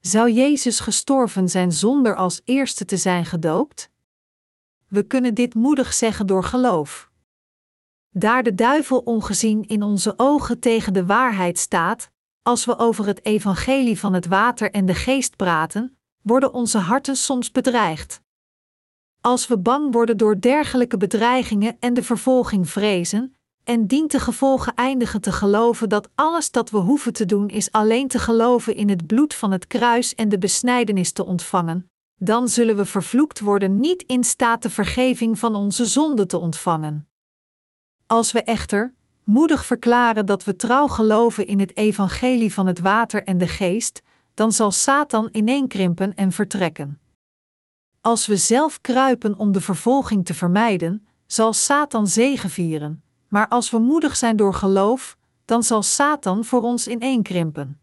[0.00, 3.90] Zou Jezus gestorven zijn zonder als eerste te zijn gedoopt?
[4.88, 7.10] We kunnen dit moedig zeggen door geloof.
[8.10, 12.10] Daar de duivel ongezien in onze ogen tegen de waarheid staat,
[12.42, 17.16] als we over het evangelie van het water en de geest praten, worden onze harten
[17.16, 18.22] soms bedreigd.
[19.20, 24.74] Als we bang worden door dergelijke bedreigingen en de vervolging vrezen, en dien te gevolgen
[24.74, 28.88] eindigen te geloven dat alles dat we hoeven te doen is alleen te geloven in
[28.88, 33.80] het bloed van het kruis en de besnijdenis te ontvangen, dan zullen we vervloekt worden
[33.80, 37.08] niet in staat de vergeving van onze zonden te ontvangen.
[38.06, 43.24] Als we echter, moedig verklaren dat we trouw geloven in het evangelie van het water
[43.24, 44.02] en de geest,
[44.34, 46.99] dan zal Satan ineenkrimpen en vertrekken.
[48.02, 53.78] Als we zelf kruipen om de vervolging te vermijden, zal Satan zegevieren, maar als we
[53.78, 57.80] moedig zijn door geloof, dan zal Satan voor ons ineenkrimpen.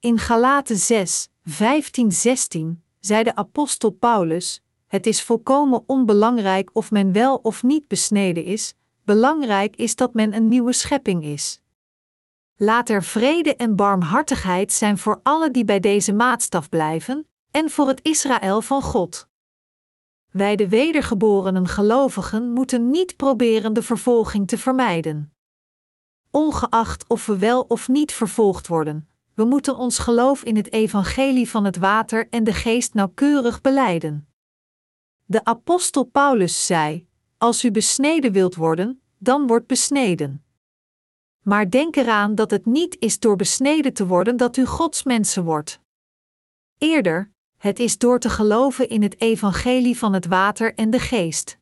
[0.00, 7.12] In Galaten 6, 15, 16 zei de apostel Paulus: Het is volkomen onbelangrijk of men
[7.12, 8.74] wel of niet besneden is,
[9.04, 11.60] belangrijk is dat men een nieuwe schepping is.
[12.56, 17.88] Laat er vrede en barmhartigheid zijn voor alle die bij deze maatstaf blijven, en voor
[17.88, 19.28] het Israël van God.
[20.30, 25.32] Wij de wedergeborenen gelovigen moeten niet proberen de vervolging te vermijden.
[26.30, 31.50] Ongeacht of we wel of niet vervolgd worden, we moeten ons geloof in het evangelie
[31.50, 34.28] van het water en de geest nauwkeurig beleiden.
[35.24, 40.44] De apostel Paulus zei: Als u besneden wilt worden, dan wordt besneden.
[41.42, 45.44] Maar denk eraan dat het niet is door besneden te worden dat u Gods mensen
[45.44, 45.80] wordt.
[46.78, 47.32] Eerder,
[47.64, 51.58] het is door te geloven in het evangelie van het water en de geest.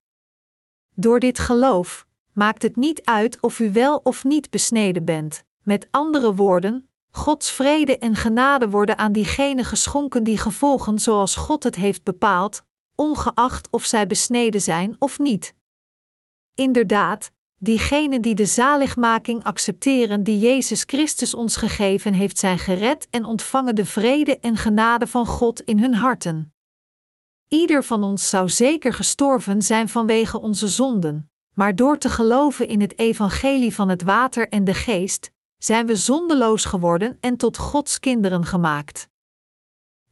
[0.94, 5.44] Door dit geloof maakt het niet uit of u wel of niet besneden bent.
[5.62, 11.62] Met andere woorden, Gods vrede en genade worden aan diegenen geschonken die gevolgen zoals God
[11.62, 12.62] het heeft bepaald,
[12.94, 15.54] ongeacht of zij besneden zijn of niet.
[16.54, 17.30] Inderdaad,
[17.62, 23.74] diegenen die de zaligmaking accepteren die Jezus Christus ons gegeven heeft, zijn gered en ontvangen
[23.74, 26.54] de vrede en genade van God in hun harten.
[27.48, 32.80] Ieder van ons zou zeker gestorven zijn vanwege onze zonden, maar door te geloven in
[32.80, 37.98] het evangelie van het water en de geest, zijn we zondeloos geworden en tot Gods
[37.98, 39.08] kinderen gemaakt.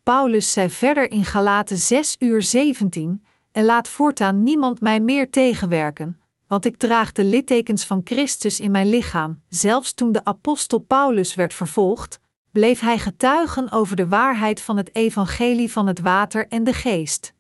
[0.03, 6.20] Paulus zei verder in Galaten 6 uur 17: En laat voortaan niemand mij meer tegenwerken,
[6.51, 9.43] want ik draag de littekens van Christus in mijn lichaam.
[9.49, 12.21] Zelfs toen de apostel Paulus werd vervolgd,
[12.53, 17.35] bleef hij getuigen over de waarheid van het evangelie van het water en de geest.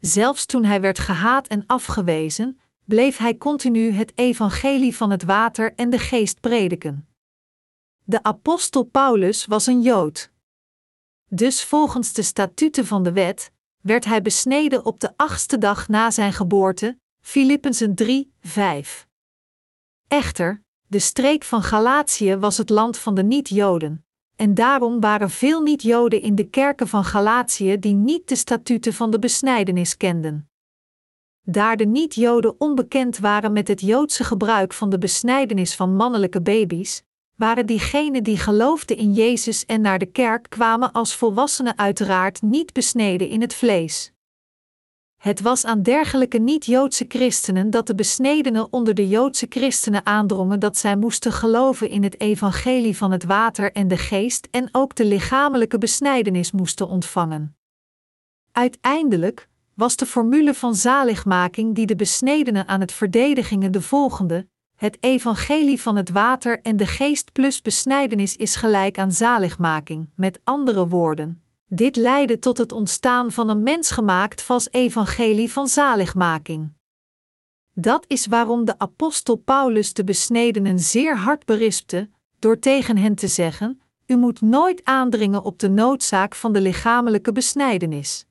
[0.00, 5.74] Zelfs toen hij werd gehaat en afgewezen, bleef hij continu het evangelie van het water
[5.74, 7.08] en de geest prediken.
[8.04, 10.30] De apostel Paulus was een Jood.
[11.28, 16.10] Dus volgens de statuten van de wet werd hij besneden op de achtste dag na
[16.10, 19.06] zijn geboorte, Filippenzen 3, 5.
[20.06, 25.62] Echter, de streek van Galatië was het land van de niet-Joden, en daarom waren veel
[25.62, 30.50] niet-Joden in de kerken van Galatië die niet de statuten van de besnijdenis kenden.
[31.42, 37.02] Daar de niet-Joden onbekend waren met het Joodse gebruik van de besnijdenis van mannelijke baby's,
[37.34, 42.72] waren diegenen die geloofden in Jezus en naar de kerk kwamen als volwassenen uiteraard niet
[42.72, 44.12] besneden in het vlees.
[45.18, 50.76] Het was aan dergelijke niet-Joodse christenen dat de besnedenen onder de Joodse christenen aandrongen dat
[50.76, 55.04] zij moesten geloven in het evangelie van het water en de geest en ook de
[55.04, 57.56] lichamelijke besnijdenis moesten ontvangen.
[58.52, 64.96] Uiteindelijk was de formule van zaligmaking die de besnedenen aan het verdedigingen de volgende: het
[65.00, 70.10] evangelie van het water en de geest plus besnijdenis is gelijk aan zaligmaking.
[70.14, 76.72] Met andere woorden, Dit leidde tot het ontstaan van een mensgemaakt vals evangelie van zaligmaking.
[77.72, 83.28] Dat is waarom de apostel Paulus de besnedenen zeer hard berispte, door tegen hen te
[83.28, 88.26] zeggen: U moet nooit aandringen op de noodzaak van de lichamelijke besnijdenis.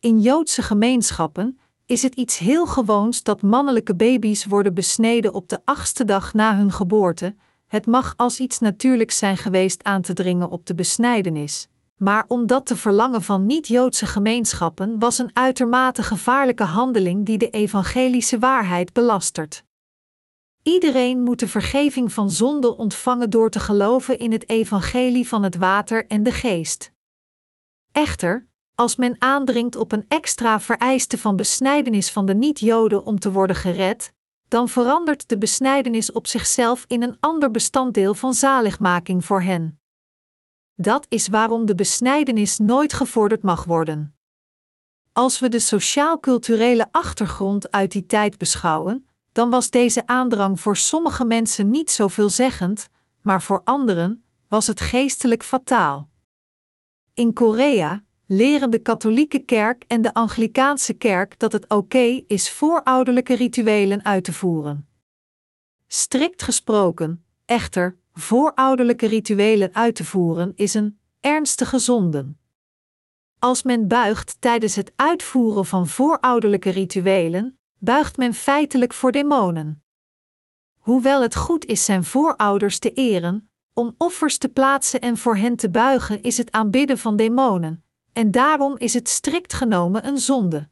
[0.00, 5.60] In Joodse gemeenschappen is het iets heel gewoons dat mannelijke baby's worden besneden op de
[5.64, 7.34] achtste dag na hun geboorte.
[7.66, 12.66] Het mag als iets natuurlijks zijn geweest aan te dringen op de besnijdenis, maar omdat
[12.66, 19.64] te verlangen van niet-Joodse gemeenschappen was een uitermate gevaarlijke handeling die de evangelische waarheid belastert.
[20.62, 25.56] Iedereen moet de vergeving van zonde ontvangen door te geloven in het evangelie van het
[25.56, 26.92] water en de geest.
[27.92, 33.32] Echter, als men aandringt op een extra vereiste van besnijdenis van de niet-Joden om te
[33.32, 34.12] worden gered,
[34.48, 39.80] dan verandert de besnijdenis op zichzelf in een ander bestanddeel van zaligmaking voor hen.
[40.80, 44.14] Dat is waarom de besnijdenis nooit gevorderd mag worden.
[45.12, 51.24] Als we de sociaal-culturele achtergrond uit die tijd beschouwen, dan was deze aandrang voor sommige
[51.24, 52.88] mensen niet zo veelzeggend,
[53.22, 56.08] maar voor anderen was het geestelijk fataal.
[57.14, 63.34] In Korea leren de katholieke kerk en de Anglikaanse kerk dat het oké is voorouderlijke
[63.34, 64.88] rituelen uit te voeren.
[65.86, 72.34] Strikt gesproken, echter, voorouderlijke rituelen uit te voeren is een ernstige zonde.
[73.38, 79.82] Als men buigt tijdens het uitvoeren van voorouderlijke rituelen, buigt men feitelijk voor demonen.
[80.78, 85.56] Hoewel het goed is zijn voorouders te eren, om offers te plaatsen en voor hen
[85.56, 90.68] te buigen, is het aanbidden van demonen, en daarom is het strikt genomen een zonde.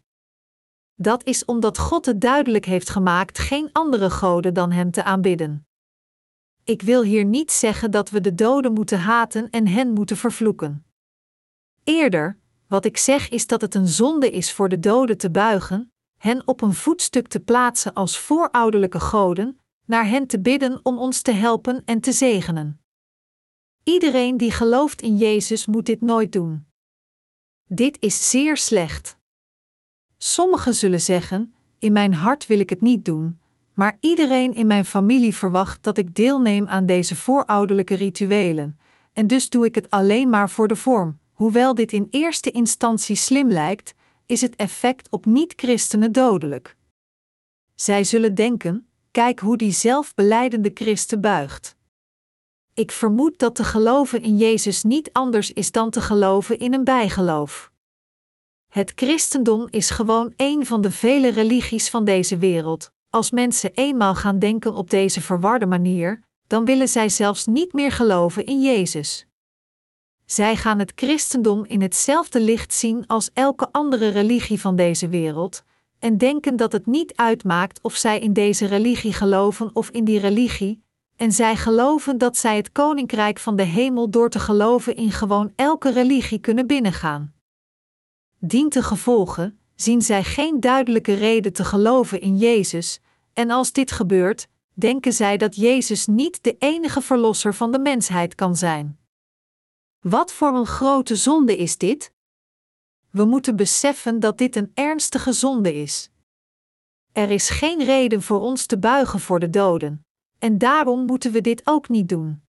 [0.94, 5.65] Dat is omdat God het duidelijk heeft gemaakt geen andere goden dan Hem te aanbidden.
[6.66, 10.86] Ik wil hier niet zeggen dat we de doden moeten haten en hen moeten vervloeken.
[11.84, 15.92] Eerder, wat ik zeg is dat het een zonde is voor de doden te buigen,
[16.16, 21.22] hen op een voetstuk te plaatsen als voorouderlijke goden, naar hen te bidden om ons
[21.22, 22.80] te helpen en te zegenen.
[23.82, 26.66] Iedereen die gelooft in Jezus moet dit nooit doen.
[27.66, 29.18] Dit is zeer slecht.
[30.16, 33.40] Sommigen zullen zeggen: In mijn hart wil ik het niet doen,
[33.76, 38.78] maar iedereen in mijn familie verwacht dat ik deelneem aan deze voorouderlijke rituelen,
[39.12, 41.18] en dus doe ik het alleen maar voor de vorm.
[41.32, 43.94] Hoewel dit in eerste instantie slim lijkt,
[44.26, 46.76] is het effect op niet-christenen dodelijk.
[47.74, 51.76] Zij zullen denken: kijk hoe die zelfbeleidende christen buigt.
[52.74, 56.84] Ik vermoed dat te geloven in Jezus niet anders is dan te geloven in een
[56.84, 57.72] bijgeloof.
[58.68, 62.94] Het christendom is gewoon een van de vele religies van deze wereld.
[63.10, 67.92] Als mensen eenmaal gaan denken op deze verwarde manier, dan willen zij zelfs niet meer
[67.92, 69.26] geloven in Jezus.
[70.24, 75.64] Zij gaan het christendom in hetzelfde licht zien als elke andere religie van deze wereld,
[75.98, 80.18] en denken dat het niet uitmaakt of zij in deze religie geloven of in die
[80.18, 80.84] religie,
[81.16, 85.52] en zij geloven dat zij het koninkrijk van de hemel door te geloven in gewoon
[85.56, 87.34] elke religie kunnen binnengaan.
[88.38, 93.00] Dient te gevolgen, zien zij geen duidelijke reden te geloven in Jezus,
[93.32, 98.34] en als dit gebeurt, denken zij dat Jezus niet de enige verlosser van de mensheid
[98.34, 98.98] kan zijn.
[100.00, 102.12] Wat voor een grote zonde is dit?
[103.10, 106.10] We moeten beseffen dat dit een ernstige zonde is.
[107.12, 110.06] Er is geen reden voor ons te buigen voor de doden
[110.38, 112.42] en daarom moeten we dit ook niet doen.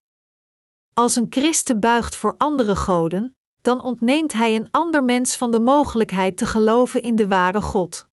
[0.94, 3.37] Als een christen buigt voor andere goden,
[3.68, 8.08] dan ontneemt hij een ander mens van de mogelijkheid te geloven in de ware God.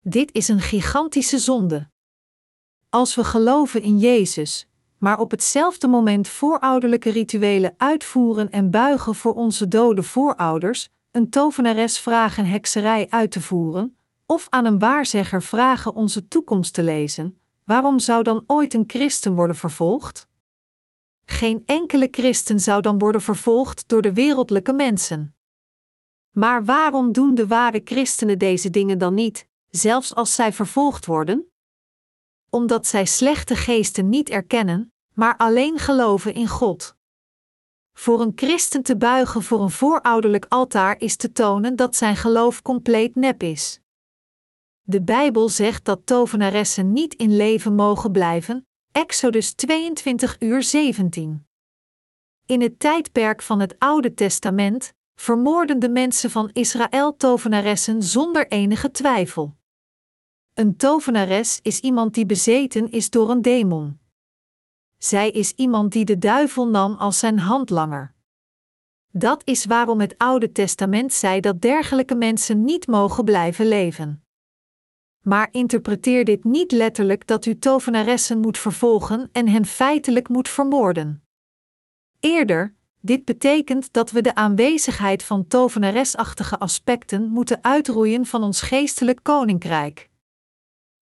[0.00, 1.90] Dit is een gigantische zonde.
[2.88, 9.34] Als we geloven in Jezus, maar op hetzelfde moment voorouderlijke rituelen uitvoeren en buigen voor
[9.34, 15.94] onze dode voorouders, een tovenares vragen hekserij uit te voeren, of aan een waarzegger vragen
[15.94, 20.28] onze toekomst te lezen, waarom zou dan ooit een christen worden vervolgd?
[21.30, 25.36] Geen enkele christen zou dan worden vervolgd door de wereldlijke mensen.
[26.30, 31.50] Maar waarom doen de ware christenen deze dingen dan niet, zelfs als zij vervolgd worden?
[32.50, 36.96] Omdat zij slechte geesten niet erkennen, maar alleen geloven in God.
[37.92, 42.62] Voor een christen te buigen voor een voorouderlijk altaar is te tonen dat zijn geloof
[42.62, 43.80] compleet nep is.
[44.82, 48.65] De Bijbel zegt dat tovenaressen niet in leven mogen blijven,
[48.96, 51.46] Exodus 22 uur 17.
[52.46, 58.90] In het tijdperk van het Oude Testament vermoorden de mensen van Israël tovenaressen zonder enige
[58.90, 59.56] twijfel.
[60.54, 63.98] Een tovenares is iemand die bezeten is door een demon.
[64.98, 68.14] Zij is iemand die de duivel nam als zijn handlanger.
[69.12, 74.25] Dat is waarom het Oude Testament zei dat dergelijke mensen niet mogen blijven leven.
[75.28, 81.22] Maar interpreteer dit niet letterlijk dat u tovenaressen moet vervolgen en hen feitelijk moet vermoorden.
[82.20, 89.20] Eerder, dit betekent dat we de aanwezigheid van tovenaresachtige aspecten moeten uitroeien van ons geestelijk
[89.22, 90.10] koninkrijk.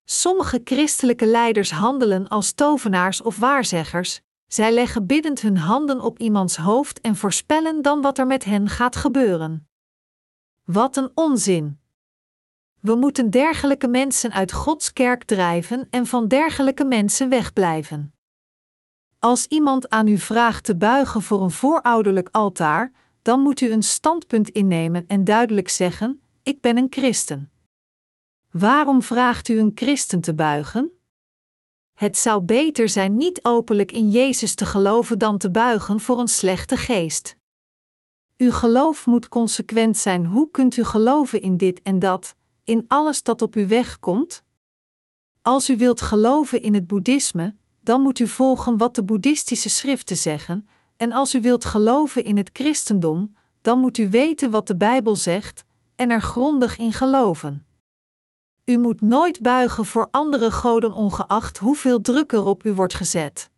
[0.04, 6.56] Sommige christelijke leiders handelen als tovenaars of waarzeggers, zij leggen biddend hun handen op iemands
[6.56, 9.68] hoofd en voorspellen dan wat er met hen gaat gebeuren.
[10.64, 11.83] Wat een onzin!
[12.84, 18.14] We moeten dergelijke mensen uit Gods kerk drijven en van dergelijke mensen wegblijven.
[19.18, 23.82] Als iemand aan u vraagt te buigen voor een voorouderlijk altaar, dan moet u een
[23.82, 27.50] standpunt innemen en duidelijk zeggen: Ik ben een christen.
[28.50, 30.92] Waarom vraagt u een christen te buigen?
[31.94, 36.28] Het zou beter zijn niet openlijk in Jezus te geloven dan te buigen voor een
[36.28, 37.36] slechte geest.
[38.36, 40.26] Uw geloof moet consequent zijn.
[40.26, 44.44] Hoe kunt u geloven in dit en dat, in alles dat op uw weg komt?
[45.42, 50.16] Als u wilt geloven in het boeddhisme, dan moet u volgen wat de boeddhistische schriften
[50.16, 54.76] zeggen, en als u wilt geloven in het christendom, dan moet u weten wat de
[54.76, 55.64] Bijbel zegt
[55.96, 57.66] en er grondig in geloven.
[58.64, 63.50] U moet nooit buigen voor andere goden ongeacht hoeveel druk er op u wordt gezet.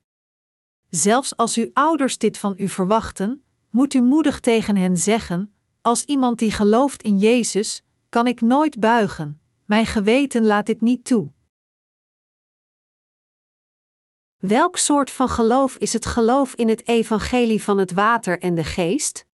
[0.89, 6.05] Zelfs als uw ouders dit van u verwachten, moet u moedig tegen hen zeggen: Als
[6.05, 7.83] iemand die gelooft in Jezus,
[8.17, 9.41] kan ik nooit buigen.
[9.65, 11.33] Mijn geweten laat dit niet toe.
[14.37, 18.65] Welk soort van geloof is het geloof in het evangelie van het water en de
[18.65, 19.27] geest?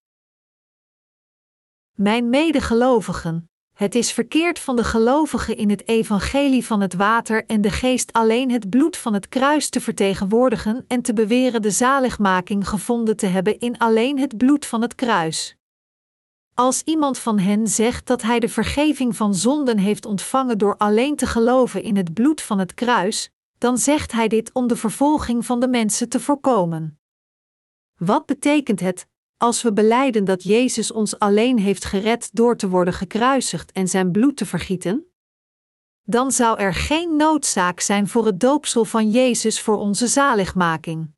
[1.96, 7.62] Mijn medegelovigen, het is verkeerd van de gelovigen in het evangelie van het water en
[7.62, 12.68] de geest alleen het bloed van het kruis te vertegenwoordigen en te beweren de zaligmaking
[12.68, 15.61] gevonden te hebben in alleen het bloed van het kruis.
[16.54, 21.16] Als iemand van hen zegt dat hij de vergeving van zonden heeft ontvangen door alleen
[21.16, 25.46] te geloven in het bloed van het kruis, dan zegt hij dit om de vervolging
[25.46, 27.00] van de mensen te voorkomen.
[27.98, 32.94] Wat betekent het als we beleiden dat Jezus ons alleen heeft gered door te worden
[32.94, 35.06] gekruisigd en zijn bloed te vergieten?
[36.04, 41.14] Dan zou er geen noodzaak zijn voor het doopsel van Jezus voor onze zaligmaking.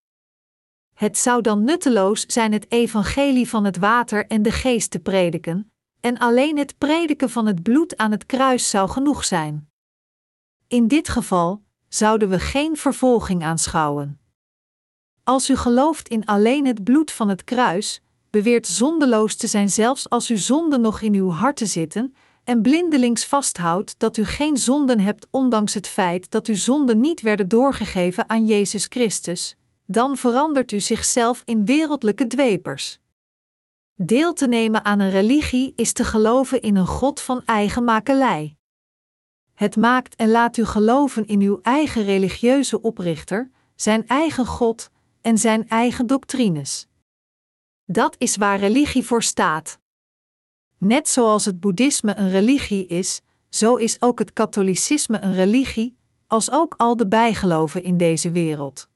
[0.94, 5.72] Het zou dan nutteloos zijn het evangelie van het water en de geest te prediken,
[6.00, 9.70] en alleen het prediken van het bloed aan het kruis zou genoeg zijn.
[10.68, 14.20] In dit geval zouden we geen vervolging aanschouwen.
[15.24, 20.10] Als u gelooft in alleen het bloed van het kruis, beweert zondeloos te zijn zelfs
[20.10, 25.00] als uw zonden nog in uw harten zitten, en blindelings vasthoudt dat u geen zonden
[25.00, 30.72] hebt ondanks het feit dat uw zonden niet werden doorgegeven aan Jezus Christus, dan verandert
[30.72, 33.00] u zichzelf in wereldlijke dwepers.
[33.96, 38.58] Deel te nemen aan een religie is te geloven in een God van eigen makelij.
[39.54, 44.90] Het maakt en laat u geloven in uw eigen religieuze oprichter, zijn eigen God
[45.22, 46.88] en zijn eigen doctrines.
[47.86, 49.80] Dat is waar religie voor staat.
[50.78, 56.52] Net zoals het boeddhisme een religie is, zo is ook het katholicisme een religie, als
[56.52, 58.90] ook al de bijgeloven in deze wereld.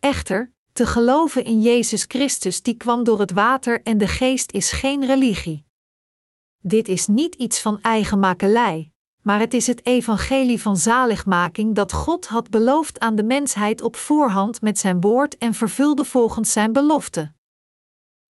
[0.00, 4.72] Echter, te geloven in Jezus Christus die kwam door het water en de geest is
[4.72, 5.64] geen religie.
[6.58, 8.92] Dit is niet iets van eigen makelij,
[9.22, 13.96] maar het is het evangelie van zaligmaking dat God had beloofd aan de mensheid op
[13.96, 17.32] voorhand met zijn woord en vervulde volgens zijn belofte.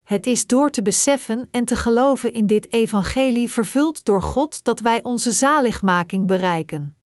[0.05, 4.81] Het is door te beseffen en te geloven in dit evangelie vervuld door God dat
[4.81, 6.99] wij onze zaligmaking bereiken.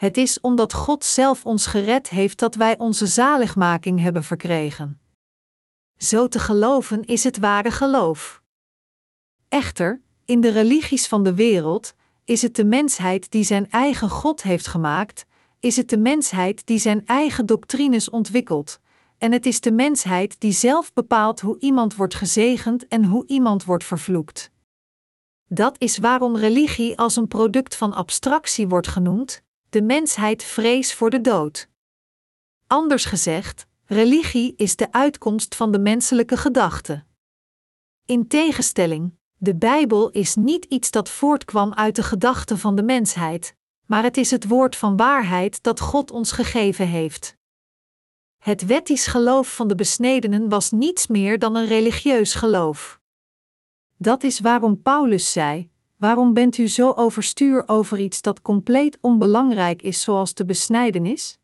[0.00, 5.00] Het is omdat God zelf ons gered heeft dat wij onze zaligmaking hebben verkregen.
[5.96, 8.42] Zo te geloven is het ware geloof.
[9.48, 11.94] Echter, in de religies van de wereld
[12.24, 15.26] is het de mensheid die zijn eigen God heeft gemaakt,
[15.58, 18.78] is het de mensheid die zijn eigen doctrines ontwikkelt,
[19.18, 23.64] en het is de mensheid die zelf bepaalt hoe iemand wordt gezegend en hoe iemand
[23.64, 24.50] wordt vervloekt.
[25.46, 31.10] Dat is waarom religie als een product van abstractie wordt genoemd, de mensheid vrees voor
[31.10, 31.68] de dood.
[32.66, 37.04] Anders gezegd, religie is de uitkomst van de menselijke gedachte.
[38.04, 43.54] In tegenstelling, de Bijbel is niet iets dat voortkwam uit de gedachten van de mensheid,
[43.86, 47.36] maar het is het woord van waarheid dat God ons gegeven heeft.
[48.38, 53.00] Het wettisch geloof van de besnedenen was niets meer dan een religieus geloof.
[53.96, 59.82] Dat is waarom Paulus zei: Waarom bent u zo overstuur over iets dat compleet onbelangrijk
[59.82, 61.38] is, zoals de besnijdenis?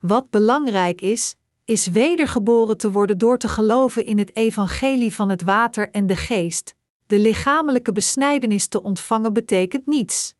[0.00, 1.34] Wat belangrijk is,
[1.64, 6.16] is wedergeboren te worden door te geloven in het evangelie van het water en de
[6.16, 6.74] geest.
[7.06, 10.34] De lichamelijke besnijdenis te ontvangen betekent niets.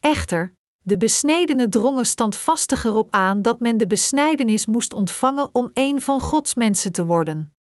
[0.00, 6.00] Echter, de besnedenen drongen standvastig erop aan dat men de besnijdenis moest ontvangen om een
[6.00, 7.54] van Gods mensen te worden.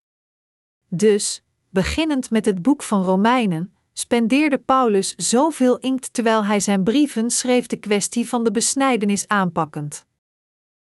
[0.89, 7.31] Dus, beginnend met het boek van Romeinen, spendeerde Paulus zoveel inkt terwijl hij zijn brieven
[7.31, 10.07] schreef de kwestie van de besnijdenis aanpakkend.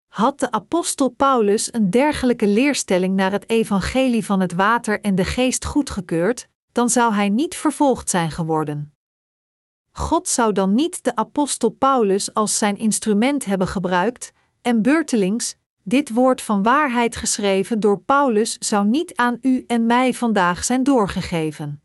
[0.08, 5.26] Had de apostel Paulus een dergelijke leerstelling naar het evangelie van het water en de
[5.26, 8.94] geest goedgekeurd, dan zou hij niet vervolgd zijn geworden.
[9.92, 14.32] God zou dan niet de apostel Paulus als zijn instrument hebben gebruikt,
[14.62, 20.14] en beurtelings, dit woord van waarheid geschreven door Paulus zou niet aan u en mij
[20.14, 21.82] vandaag zijn doorgegeven.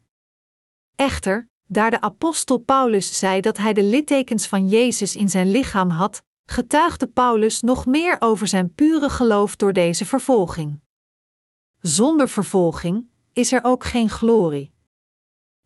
[1.02, 5.90] Echter, daar de apostel Paulus zei dat hij de littekens van Jezus in zijn lichaam
[5.90, 10.80] had, getuigde Paulus nog meer over zijn pure geloof door deze vervolging.
[11.80, 14.72] Zonder vervolging is er ook geen glorie.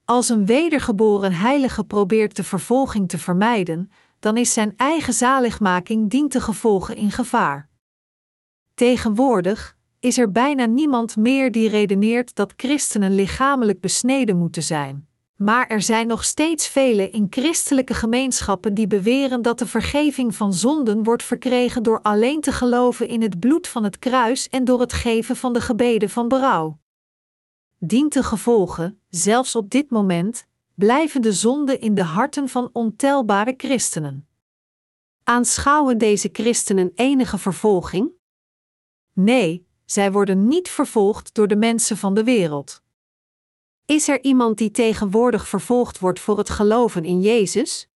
[0.05, 6.95] Als een wedergeboren heilige probeert de vervolging te vermijden, dan is zijn eigen zaligmaking dientengevolge
[6.95, 7.69] in gevaar.
[8.75, 15.06] Tegenwoordig is er bijna niemand meer die redeneert dat christenen lichamelijk besneden moeten zijn.
[15.37, 20.55] Maar er zijn nog steeds velen in christelijke gemeenschappen die beweren dat de vergeving van
[20.55, 24.81] zonden wordt verkregen door alleen te geloven in het bloed van het kruis en door
[24.81, 26.79] het geven van de gebeden van berouw.
[27.79, 33.55] Dient de gevolgen, zelfs op dit moment, blijven de zonden in de harten van ontelbare
[33.57, 34.29] christenen.
[35.25, 38.11] Aanschouwen deze christenen enige vervolging?
[39.13, 42.85] Nee, zij worden niet vervolgd door de mensen van de wereld.
[43.87, 47.89] Is er iemand die tegenwoordig vervolgd wordt voor het geloven in Jezus?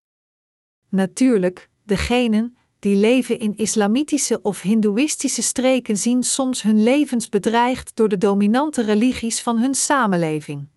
[0.89, 8.09] Natuurlijk, degenen die leven in islamitische of hindoeïstische streken zien soms hun levens bedreigd door
[8.09, 10.69] de dominante religies van hun samenleving.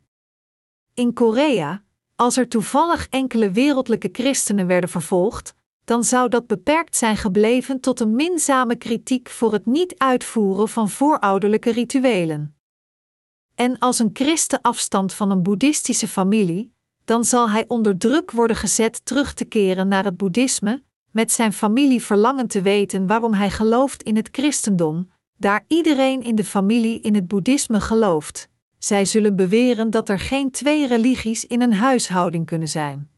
[0.94, 1.84] In Korea,
[2.16, 5.54] als er toevallig enkele wereldlijke christenen werden vervolgd,
[5.84, 10.90] dan zou dat beperkt zijn gebleven tot een minzame kritiek voor het niet uitvoeren van
[10.90, 12.56] voorouderlijke rituelen.
[13.56, 16.74] En als een christen afstand van een boeddhistische familie,
[17.06, 21.54] dan zal hij onder druk worden gezet terug te keren naar het boeddhisme, met zijn
[21.54, 27.00] familie verlangen te weten waarom hij gelooft in het christendom, daar iedereen in de familie
[27.00, 28.50] in het boeddhisme gelooft.
[28.78, 33.10] Zij zullen beweren dat er geen twee religies in een huishouding kunnen zijn.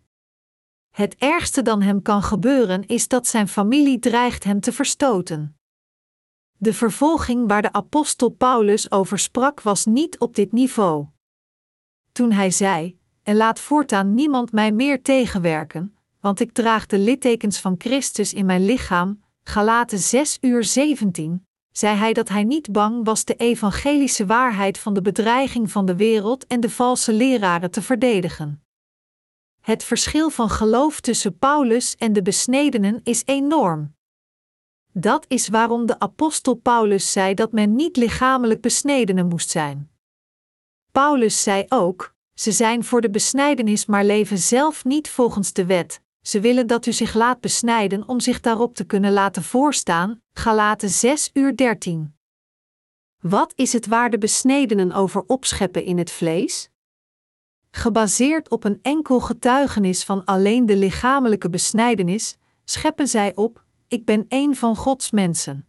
[0.91, 5.54] Het ergste dan hem kan gebeuren is dat zijn familie dreigt hem te verstoten.
[6.57, 11.05] De vervolging waar de apostel Paulus over sprak was niet op dit niveau.
[12.11, 17.59] Toen hij zei: En laat voortaan niemand mij meer tegenwerken, want ik draag de littekens
[17.59, 23.05] van Christus in mijn lichaam, Galaten 6 uur 17, zei hij dat hij niet bang
[23.05, 27.81] was de evangelische waarheid van de bedreiging van de wereld en de valse leraren te
[27.81, 28.63] verdedigen.
[29.61, 33.94] Het verschil van geloof tussen Paulus en de besnedenen is enorm.
[34.97, 39.89] Dat is waarom de apostel Paulus zei dat men niet lichamelijk besnedenen moest zijn.
[40.91, 46.01] Paulus zei ook: ze zijn voor de besnijdenis, maar leven zelf niet volgens de wet.
[46.21, 50.21] Ze willen dat u zich laat besnijden om zich daarop te kunnen laten voorstaan.
[50.33, 52.15] Galaten 6 uur 13.
[53.21, 56.69] Wat is het waar de besnedenen over opscheppen in het vlees?
[57.71, 63.64] Gebaseerd op een enkel getuigenis van alleen de lichamelijke besnijdenis, scheppen zij op:
[63.95, 65.67] Ik ben een van Gods mensen.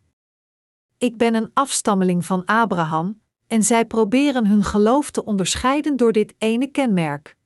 [0.98, 6.34] Ik ben een afstammeling van Abraham, en zij proberen hun geloof te onderscheiden door dit
[6.38, 7.36] ene kenmerk.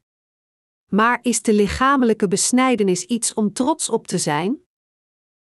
[0.89, 4.59] Maar is de lichamelijke besnijdenis iets om trots op te zijn?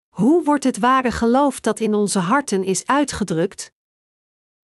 [0.08, 3.72] Hoe wordt het ware geloof dat in onze harten is uitgedrukt?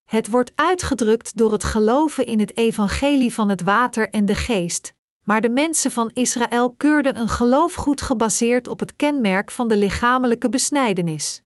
[0.05, 4.95] Het wordt uitgedrukt door het geloven in het evangelie van het water en de geest,
[5.25, 9.77] maar de mensen van Israël keurden een geloof goed gebaseerd op het kenmerk van de
[9.77, 11.43] lichamelijke besnijdenis.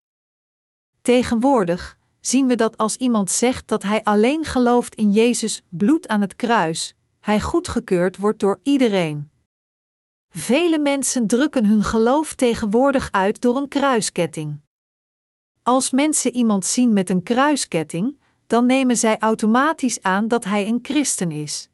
[1.03, 6.21] Tegenwoordig zien we dat als iemand zegt dat hij alleen gelooft in Jezus bloed aan
[6.21, 9.31] het kruis, hij goedgekeurd wordt door iedereen.
[10.29, 14.61] Vele mensen drukken hun geloof tegenwoordig uit door een kruisketting.
[15.63, 20.79] Als mensen iemand zien met een kruisketting, dan nemen zij automatisch aan dat hij een
[20.83, 21.69] christen is.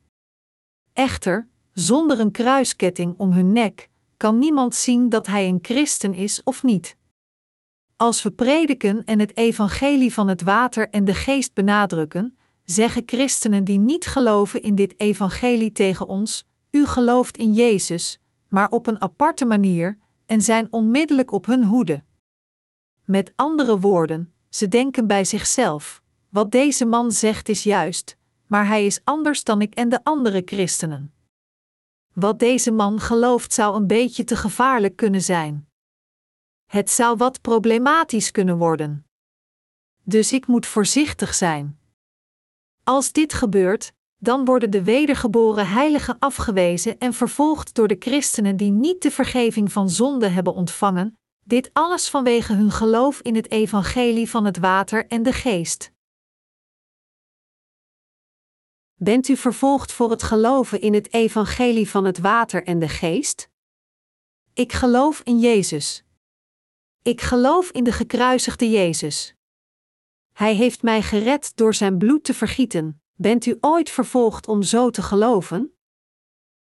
[0.93, 6.43] Echter, zonder een kruisketting om hun nek, kan niemand zien dat hij een christen is
[6.43, 6.97] of niet.
[7.97, 13.65] Als we prediken en het evangelie van het water en de geest benadrukken, zeggen christenen
[13.65, 19.01] die niet geloven in dit evangelie tegen ons: U gelooft in Jezus, maar op een
[19.01, 22.03] aparte manier, en zijn onmiddellijk op hun hoede.
[23.05, 28.17] Met andere woorden, Ze denken bij zichzelf: wat deze man zegt is juist,
[28.47, 31.13] maar hij is anders dan ik en de andere christenen.
[32.15, 35.69] Wat deze man gelooft zou een beetje te gevaarlijk kunnen zijn.
[36.71, 39.07] Het zou wat problematisch kunnen worden.
[40.03, 41.79] Dus ik moet voorzichtig zijn.
[42.85, 48.71] Als dit gebeurt, dan worden de wedergeboren heiligen afgewezen en vervolgd door de christenen die
[48.71, 54.31] niet de vergeving van zonde hebben ontvangen, dit alles vanwege hun geloof in het evangelie
[54.31, 55.94] van het water en de geest.
[58.95, 63.49] Bent u vervolgd voor het geloven in het evangelie van het water en de geest?
[64.53, 66.05] Ik geloof in Jezus.
[67.03, 69.35] Ik geloof in de gekruisigde Jezus.
[70.33, 73.03] Hij heeft mij gered door zijn bloed te vergieten.
[73.15, 75.75] Bent u ooit vervolgd om zo te geloven?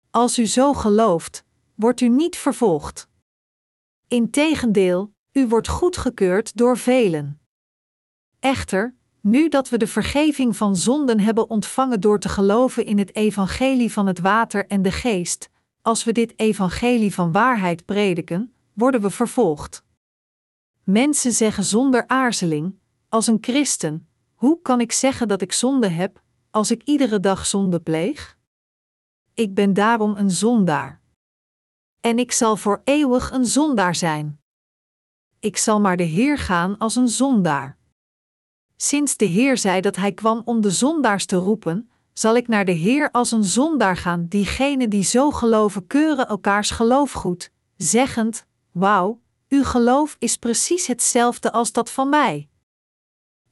[0.09, 3.07] Als u zo gelooft, wordt u niet vervolgd.
[4.07, 7.41] Integendeel, u wordt goedgekeurd door velen.
[8.39, 13.15] Echter, nu dat we de vergeving van zonden hebben ontvangen door te geloven in het
[13.15, 15.49] evangelie van het water en de geest,
[15.81, 19.83] als we dit evangelie van waarheid prediken, worden we vervolgd.
[20.83, 22.75] Mensen zeggen zonder aarzeling:
[23.09, 26.21] als een christen, hoe kan ik zeggen dat ik zonde heb,
[26.51, 28.37] als ik iedere dag zonde pleeg?
[29.33, 31.01] Ik ben daarom een zondaar.
[31.99, 34.41] En ik zal voor eeuwig een zondaar zijn.
[35.39, 37.81] Ik zal maar de Heer gaan als een zondaar.
[38.83, 42.65] Sinds de Heer zei dat Hij kwam om de zondaars te roepen, zal ik naar
[42.65, 44.25] de Heer als een zondaar gaan.
[44.29, 51.51] Diegenen die zo geloven keuren elkaars geloof goed, zeggend: Wauw, uw geloof is precies hetzelfde
[51.51, 52.49] als dat van mij.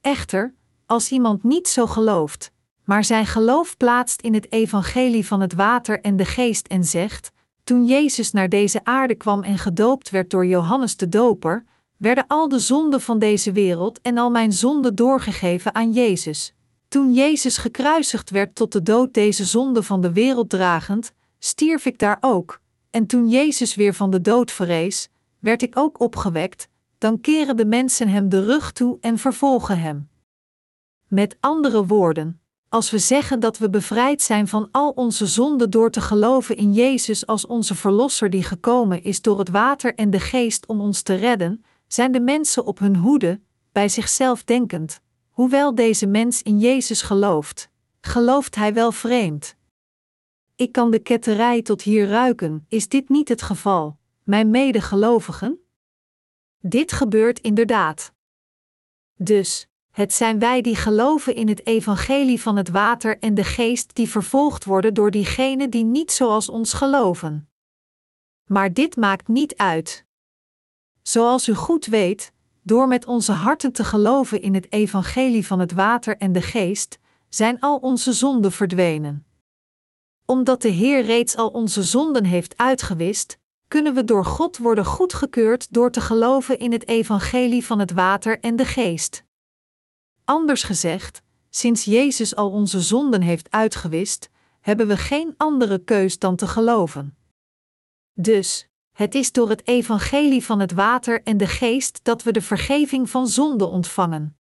[0.00, 0.54] Echter,
[0.86, 2.50] als iemand niet zo gelooft,
[2.84, 7.30] maar zijn geloof plaatst in het evangelie van het water en de geest en zegt:
[7.64, 11.64] Toen Jezus naar deze aarde kwam en gedoopt werd door Johannes de Doper,
[12.02, 16.54] werden al de zonden van deze wereld en al mijn zonden doorgegeven aan Jezus.
[16.88, 21.98] Toen Jezus gekruisigd werd tot de dood deze zonde van de wereld dragend, stierf ik
[21.98, 22.60] daar ook.
[22.90, 27.66] En toen Jezus weer van de dood verrees, werd ik ook opgewekt, dan keren de
[27.66, 30.08] mensen hem de rug toe en vervolgen hem.
[31.08, 35.90] Met andere woorden, als we zeggen dat we bevrijd zijn van al onze zonden door
[35.90, 40.20] te geloven in Jezus als onze Verlosser die gekomen is door het water en de
[40.20, 43.40] geest om ons te redden, zijn de mensen op hun hoede,
[43.72, 47.70] bij zichzelf denkend: hoewel deze mens in Jezus gelooft,
[48.00, 49.56] gelooft hij wel vreemd.
[50.56, 55.60] Ik kan de ketterij tot hier ruiken, is dit niet het geval, mijn medegelovigen?
[56.58, 58.12] Dit gebeurt inderdaad.
[59.16, 63.94] Dus, het zijn wij die geloven in het evangelie van het water en de geest
[63.94, 67.50] die vervolgd worden door diegenen die niet zoals ons geloven.
[68.44, 70.06] Maar dit maakt niet uit.
[71.02, 72.32] Zoals u goed weet,
[72.62, 76.98] door met onze harten te geloven in het evangelie van het water en de geest,
[77.28, 79.26] zijn al onze zonden verdwenen.
[80.24, 83.38] Omdat de Heer reeds al onze zonden heeft uitgewist,
[83.68, 88.40] kunnen we door God worden goedgekeurd door te geloven in het evangelie van het water
[88.40, 89.24] en de geest.
[90.24, 94.30] Anders gezegd, sinds Jezus al onze zonden heeft uitgewist,
[94.60, 97.16] hebben we geen andere keus dan te geloven.
[98.12, 102.42] Dus, het is door het evangelie van het water en de geest dat we de
[102.42, 104.36] vergeving van zonde ontvangen.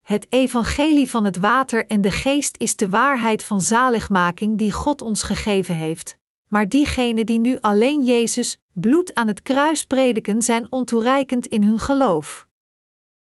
[0.00, 5.02] Het evangelie van het water en de geest is de waarheid van zaligmaking die God
[5.02, 6.18] ons gegeven heeft.
[6.48, 11.78] Maar diegenen die nu alleen Jezus bloed aan het kruis prediken, zijn ontoereikend in hun
[11.78, 12.48] geloof.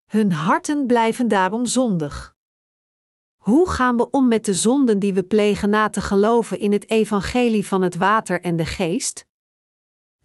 [0.05, 2.36] Hun harten blijven daarom zondig.
[3.38, 6.89] Hoe gaan we om met de zonden die we plegen na te geloven in het
[6.89, 9.30] evangelie van het water en de geest?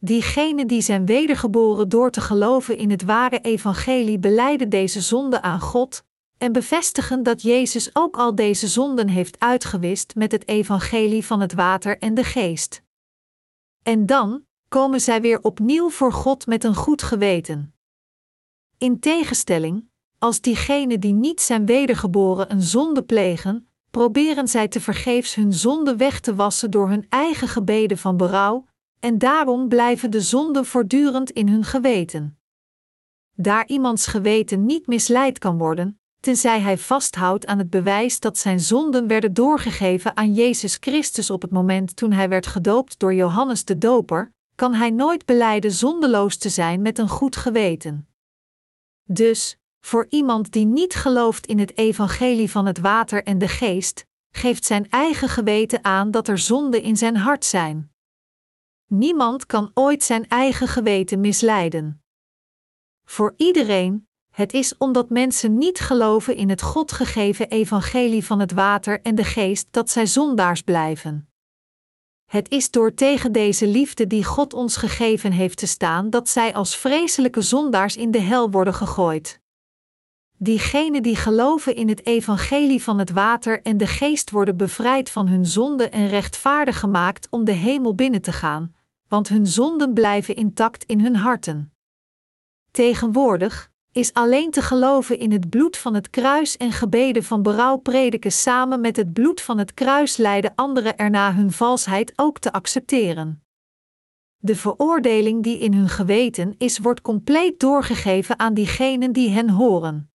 [0.00, 5.60] Diegenen die zijn wedergeboren door te geloven in het ware evangelie beleiden deze zonde aan
[5.60, 6.04] God
[6.38, 11.54] en bevestigen dat Jezus ook al deze zonden heeft uitgewist met het evangelie van het
[11.54, 12.82] water en de geest.
[13.82, 17.74] En dan komen zij weer opnieuw voor God met een goed geweten.
[18.78, 19.88] In tegenstelling,
[20.18, 25.96] als diegenen die niet zijn wedergeboren een zonde plegen, proberen zij te vergeefs hun zonde
[25.96, 28.66] weg te wassen door hun eigen gebeden van berouw,
[29.06, 32.38] en daarom blijven de zonden voortdurend in hun geweten.
[33.32, 38.60] Daar iemands geweten niet misleid kan worden, tenzij hij vasthoudt aan het bewijs dat zijn
[38.60, 43.64] zonden werden doorgegeven aan Jezus Christus op het moment toen hij werd gedoopt door Johannes
[43.64, 48.08] de Doper, kan hij nooit beleiden zondeloos te zijn met een goed geweten.
[49.04, 54.06] Dus, voor iemand die niet gelooft in het evangelie van het water en de geest,
[54.30, 57.94] geeft zijn eigen geweten aan dat er zonden in zijn hart zijn.
[58.86, 62.02] Niemand kan ooit zijn eigen geweten misleiden.
[63.04, 68.52] Voor iedereen, Het is omdat mensen niet geloven in het God gegeven evangelie van het
[68.52, 71.28] water en de geest dat zij zondaars blijven.
[72.26, 76.54] Het is door tegen deze liefde die God ons gegeven heeft te staan dat zij
[76.54, 79.40] als vreselijke zondaars in de hel worden gegooid.
[80.38, 85.28] Diegenen die geloven in het evangelie van het water en de geest worden bevrijd van
[85.28, 88.75] hun zonde en rechtvaardig gemaakt om de hemel binnen te gaan,
[89.08, 91.72] want hun zonden blijven intact in hun harten.
[92.70, 97.76] Tegenwoordig is alleen te geloven in het bloed van het kruis en gebeden van berouw
[97.76, 102.52] prediken samen met het bloed van het kruis leiden anderen erna hun valsheid ook te
[102.52, 103.42] accepteren.
[104.36, 110.10] De veroordeling die in hun geweten is, wordt compleet doorgegeven aan diegenen die hen horen.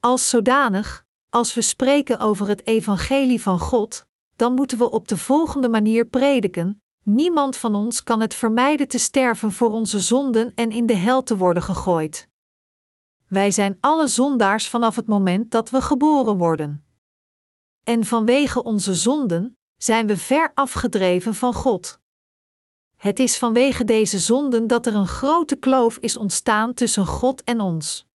[0.00, 5.16] Als zodanig, als we spreken over het evangelie van God, dan moeten we op de
[5.16, 10.70] volgende manier prediken: niemand van ons kan het vermijden te sterven voor onze zonden en
[10.70, 12.28] in de hel te worden gegooid.
[13.28, 16.84] Wij zijn alle zondaars vanaf het moment dat we geboren worden.
[17.84, 22.00] En vanwege onze zonden zijn we ver afgedreven van God.
[22.96, 27.60] Het is vanwege deze zonden dat er een grote kloof is ontstaan tussen God en
[27.60, 28.06] ons.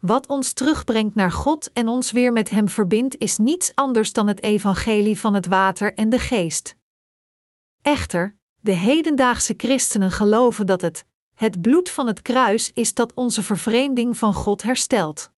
[0.00, 4.26] Wat ons terugbrengt naar God en ons weer met Hem verbindt, is niets anders dan
[4.26, 6.76] het evangelie van het water en de geest.
[7.86, 13.42] Echter, de hedendaagse christenen geloven dat het, het bloed van het kruis is dat onze
[13.42, 15.30] vervreemding van God herstelt.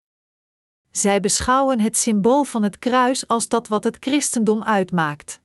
[0.90, 5.40] Zij beschouwen het symbool van het kruis als dat wat het christendom uitmaakt.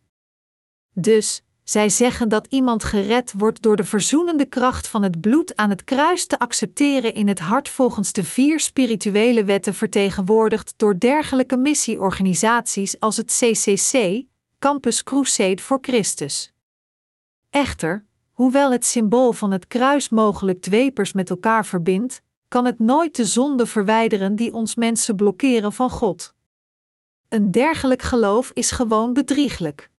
[0.93, 5.69] Dus, zij zeggen dat iemand gered wordt door de verzoenende kracht van het bloed aan
[5.69, 11.57] het kruis te accepteren in het hart volgens de vier spirituele wetten vertegenwoordigd door dergelijke
[11.57, 14.23] missieorganisaties als het CCC,
[14.59, 16.52] Campus Crusade voor Christus.
[17.53, 23.15] Echter, hoewel het symbool van het kruis mogelijk dwepers met elkaar verbindt, kan het nooit
[23.15, 26.33] de zonde verwijderen die ons mensen blokkeren van God.
[27.29, 29.89] Een dergelijk geloof is gewoon bedrieglijk.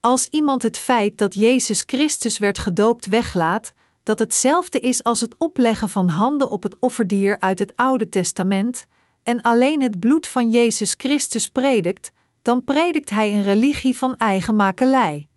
[0.00, 5.34] Als iemand het feit dat Jezus Christus werd gedoopt weglaat, dat hetzelfde is als het
[5.38, 8.86] opleggen van handen op het offerdier uit het Oude Testament,
[9.22, 14.56] en alleen het bloed van Jezus Christus predikt, dan predikt hij een religie van eigen
[14.56, 15.28] makelij.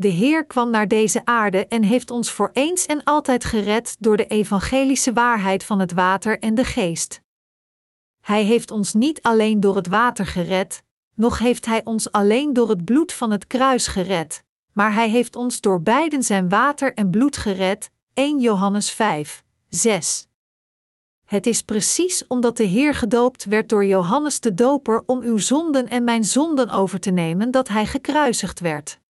[0.00, 4.16] De Heer kwam naar deze aarde en heeft ons voor eens en altijd gered door
[4.16, 7.20] de evangelische waarheid van het water en de geest.
[8.20, 10.82] Hij heeft ons niet alleen door het water gered,
[11.14, 15.36] nog heeft Hij ons alleen door het bloed van het kruis gered, maar Hij heeft
[15.36, 17.90] ons door beiden zijn water en bloed gered.
[18.14, 20.26] 1 Johannes 5, 6.
[21.24, 25.88] Het is precies omdat de Heer gedoopt werd door Johannes de Doper om uw zonden
[25.88, 29.00] en mijn zonden over te nemen dat Hij gekruisigd werd.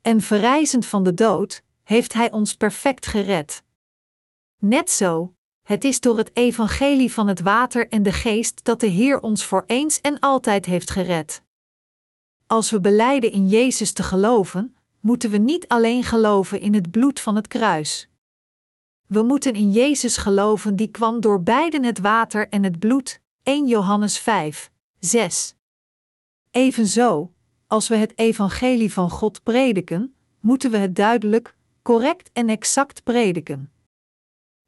[0.00, 3.62] En verrijzend van de dood, heeft Hij ons perfect gered.
[4.58, 8.86] Net zo, het is door het evangelie van het water en de geest dat de
[8.86, 11.42] Heer ons voor eens en altijd heeft gered.
[12.46, 17.20] Als we beleiden in Jezus te geloven, moeten we niet alleen geloven in het bloed
[17.20, 18.08] van het kruis.
[19.06, 23.66] We moeten in Jezus geloven die kwam door beiden het water en het bloed, 1
[23.66, 25.54] Johannes 5, 6.
[26.50, 27.32] Evenzo,
[27.70, 33.72] als we het evangelie van God prediken, moeten we het duidelijk, correct en exact prediken.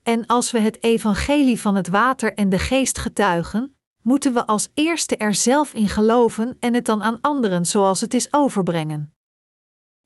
[0.03, 4.69] En als we het evangelie van het water en de geest getuigen, moeten we als
[4.75, 9.15] eerste er zelf in geloven en het dan aan anderen zoals het is overbrengen.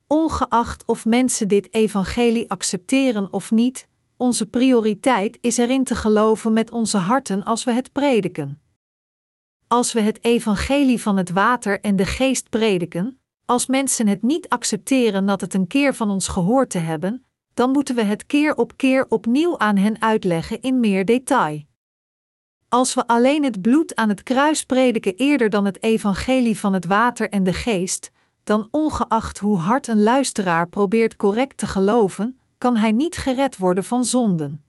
[0.07, 6.71] Ongeacht of mensen dit evangelie accepteren of niet, onze prioriteit is erin te geloven met
[6.71, 8.61] onze harten als we het prediken.
[9.67, 14.49] Als we het evangelie van het water en de geest prediken, als mensen het niet
[14.49, 18.55] accepteren dat het een keer van ons gehoord te hebben, dan moeten we het keer
[18.55, 21.63] op keer opnieuw aan hen uitleggen in meer detail.
[22.69, 26.85] Als we alleen het bloed aan het kruis prediken eerder dan het evangelie van het
[26.85, 28.11] water en de geest,
[28.43, 33.83] dan ongeacht hoe hard een luisteraar probeert correct te geloven, kan hij niet gered worden
[33.83, 34.63] van zonden.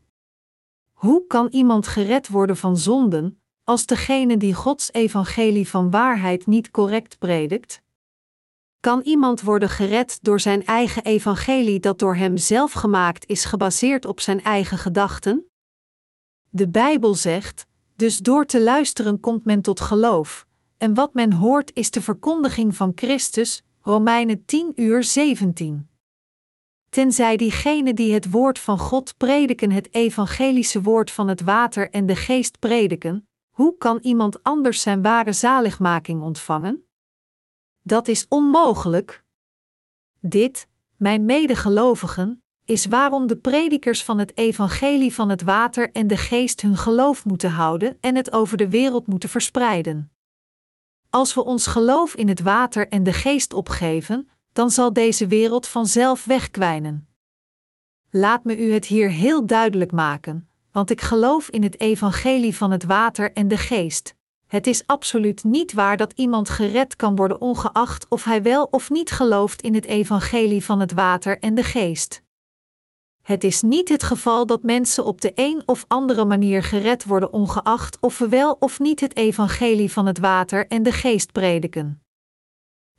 [0.93, 6.71] Hoe kan iemand gered worden van zonden, als degene die Gods evangelie van waarheid niet
[6.71, 7.83] correct predikt?
[8.81, 14.05] Kan iemand worden gered door zijn eigen evangelie dat door hem zelf gemaakt is gebaseerd
[14.05, 15.47] op zijn eigen gedachten?
[16.49, 17.67] De Bijbel zegt:
[17.97, 20.47] dus door te luisteren komt men tot geloof,
[20.77, 25.89] en wat men hoort is de verkondiging van Christus, Romeinen 10 uur 17.
[26.89, 32.07] Tenzij diegenen die het woord van God prediken het evangelische woord van het water en
[32.07, 33.28] de geest prediken,
[33.59, 36.85] hoe kan iemand anders zijn ware zaligmaking ontvangen?
[37.83, 39.25] Dat is onmogelijk.
[40.21, 46.17] Dit, mijn medegelovigen, is waarom de predikers van het evangelie van het water en de
[46.17, 50.13] geest hun geloof moeten houden en het over de wereld moeten verspreiden.
[51.11, 55.67] Als we ons geloof in het water en de geest opgeven, dan zal deze wereld
[55.67, 57.09] vanzelf wegkwijnen.
[58.11, 60.48] Laat me u het hier heel duidelijk maken,
[60.79, 64.15] want ik geloof in het evangelie van het water en de geest.
[64.47, 68.91] Het is absoluut niet waar dat iemand gered kan worden ongeacht of hij wel of
[68.91, 72.23] niet gelooft in het evangelie van het water en de geest.
[73.23, 77.33] Het is niet het geval dat mensen op de een of andere manier gered worden
[77.33, 82.03] ongeacht of we wel of niet het evangelie van het water en de geest prediken.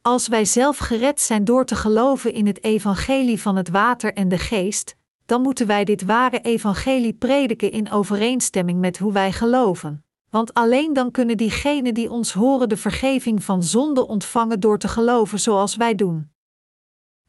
[0.01, 4.27] Als wij zelf gered zijn door te geloven in het evangelie van het water en
[4.27, 4.97] de geest,
[5.29, 10.05] dan moeten wij dit ware evangelie prediken in overeenstemming met hoe wij geloven.
[10.29, 14.87] Want alleen dan kunnen diegenen die ons horen de vergeving van zonde ontvangen door te
[14.87, 16.31] geloven zoals wij doen.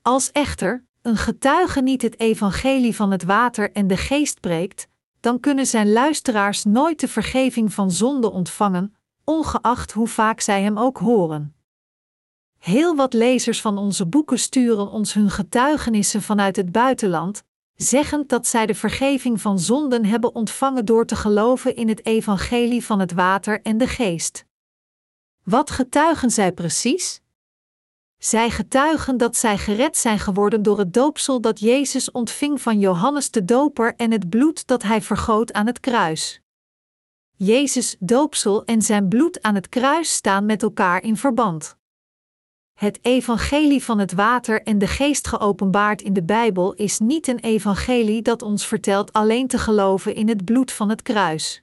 [0.03, 4.89] Als echter een getuige niet het evangelie van het water en de geest preekt,
[5.21, 8.95] dan kunnen zijn luisteraars nooit de vergeving van zonde ontvangen,
[9.25, 11.55] ongeacht hoe vaak zij hem ook horen.
[12.59, 17.43] Heel wat lezers van onze boeken sturen ons hun getuigenissen vanuit het buitenland,
[17.83, 22.85] zeggend dat zij de vergeving van zonden hebben ontvangen door te geloven in het evangelie
[22.85, 24.45] van het water en de geest.
[25.45, 27.21] Wat getuigen zij precies?
[28.19, 33.31] Zij getuigen dat zij gered zijn geworden door het doopsel dat Jezus ontving van Johannes
[33.31, 36.41] de Doper en het bloed dat hij vergoot aan het kruis.
[37.37, 41.79] Jezus' doopsel en zijn bloed aan het kruis staan met elkaar in verband.
[42.81, 47.39] Het evangelie van het water en de geest geopenbaard in de Bijbel is niet een
[47.39, 51.63] evangelie dat ons vertelt alleen te geloven in het bloed van het kruis.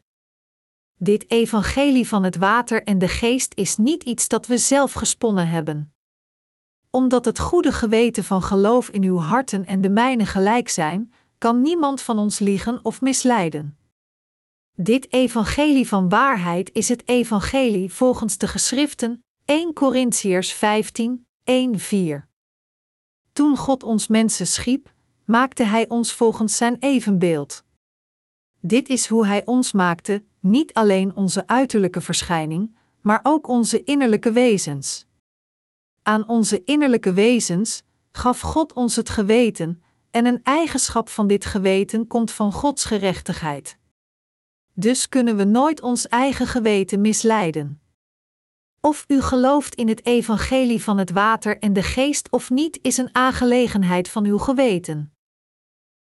[0.97, 5.47] Dit evangelie van het water en de geest is niet iets dat we zelf gesponnen
[5.47, 5.93] hebben.
[6.89, 11.61] Omdat het goede geweten van geloof in uw harten en de mijne gelijk zijn, kan
[11.61, 13.77] niemand van ons liegen of misleiden.
[14.73, 22.27] Dit evangelie van waarheid is het evangelie volgens de geschriften 1 Corinthiërs 15, 1, 4.
[23.33, 24.93] Toen God ons mensen schiep,
[25.25, 27.63] maakte Hij ons volgens Zijn evenbeeld.
[28.59, 34.31] Dit is hoe Hij ons maakte, niet alleen onze uiterlijke verschijning, maar ook onze innerlijke
[34.31, 35.05] wezens.
[36.01, 42.07] Aan onze innerlijke wezens gaf God ons het geweten, en een eigenschap van dit geweten
[42.07, 43.77] komt van Gods gerechtigheid.
[44.73, 47.81] Dus kunnen we nooit ons eigen geweten misleiden.
[48.87, 52.97] Of u gelooft in het evangelie van het water en de geest of niet, is
[52.97, 55.13] een aangelegenheid van uw geweten.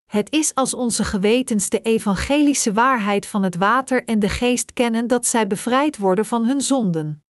[0.07, 5.07] Het is als onze gewetens de evangelische waarheid van het water en de geest kennen
[5.07, 7.24] dat zij bevrijd worden van hun zonden.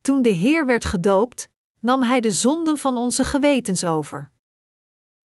[0.00, 1.48] Toen de Heer werd gedoopt,
[1.80, 4.30] nam Hij de zonden van onze gewetens over.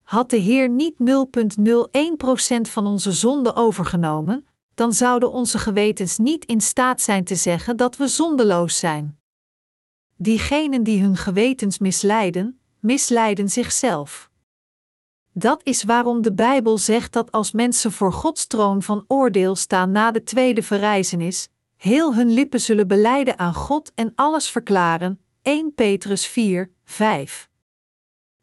[0.04, 6.62] Had de Heer niet 0,01% van onze zonden overgenomen, dan zouden onze gewetens niet in
[6.62, 9.18] staat zijn te zeggen dat we zondeloos zijn.
[10.20, 14.30] Diegenen die hun gewetens misleiden, misleiden zichzelf.
[15.34, 19.92] Dat is waarom de Bijbel zegt dat als mensen voor Gods troon van oordeel staan
[19.92, 25.20] na de tweede verrijzenis, heel hun lippen zullen beleiden aan God en alles verklaren.
[25.42, 27.50] 1 Petrus 4, 5.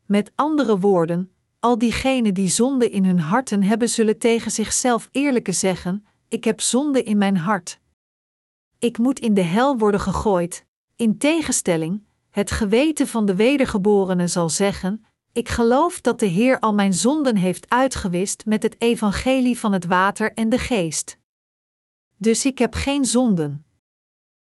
[0.07, 5.53] Met andere woorden, al diegenen die zonde in hun harten hebben, zullen tegen zichzelf eerlijke
[5.53, 7.81] zeggen: Ik heb zonde in mijn hart.
[8.79, 10.67] Ik moet in de hel worden gegooid,
[10.97, 16.75] in tegenstelling, het geweten van de wedergeborene zal zeggen: Ik geloof dat de Heer al
[16.75, 21.19] mijn zonden heeft uitgewist met het evangelie van het water en de geest.
[22.17, 23.67] Dus ik heb geen zonden.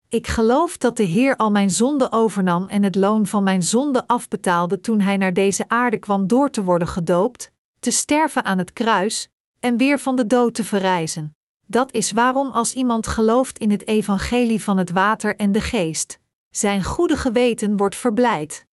[0.09, 4.07] Ik geloof dat de Heer al mijn zonden overnam en het loon van mijn zonde
[4.07, 8.73] afbetaalde toen hij naar deze aarde kwam door te worden gedoopt, te sterven aan het
[8.73, 9.29] kruis
[9.61, 11.37] en weer van de dood te verrijzen.
[11.67, 16.21] Dat is waarom als iemand gelooft in het evangelie van het water en de geest,
[16.51, 18.67] zijn goede geweten wordt verblijd.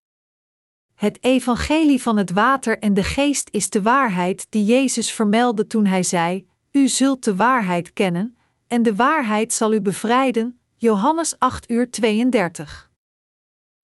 [0.95, 5.85] Het evangelie van het water en de geest is de waarheid die Jezus vermeldde toen
[5.85, 10.59] hij zei: U zult de waarheid kennen, en de waarheid zal u bevrijden.
[10.75, 12.91] Johannes 8 uur 32.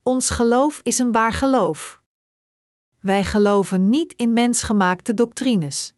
[0.03, 2.01] Ons geloof is een waar geloof.
[2.99, 5.93] Wij geloven niet in mensgemaakte doctrines.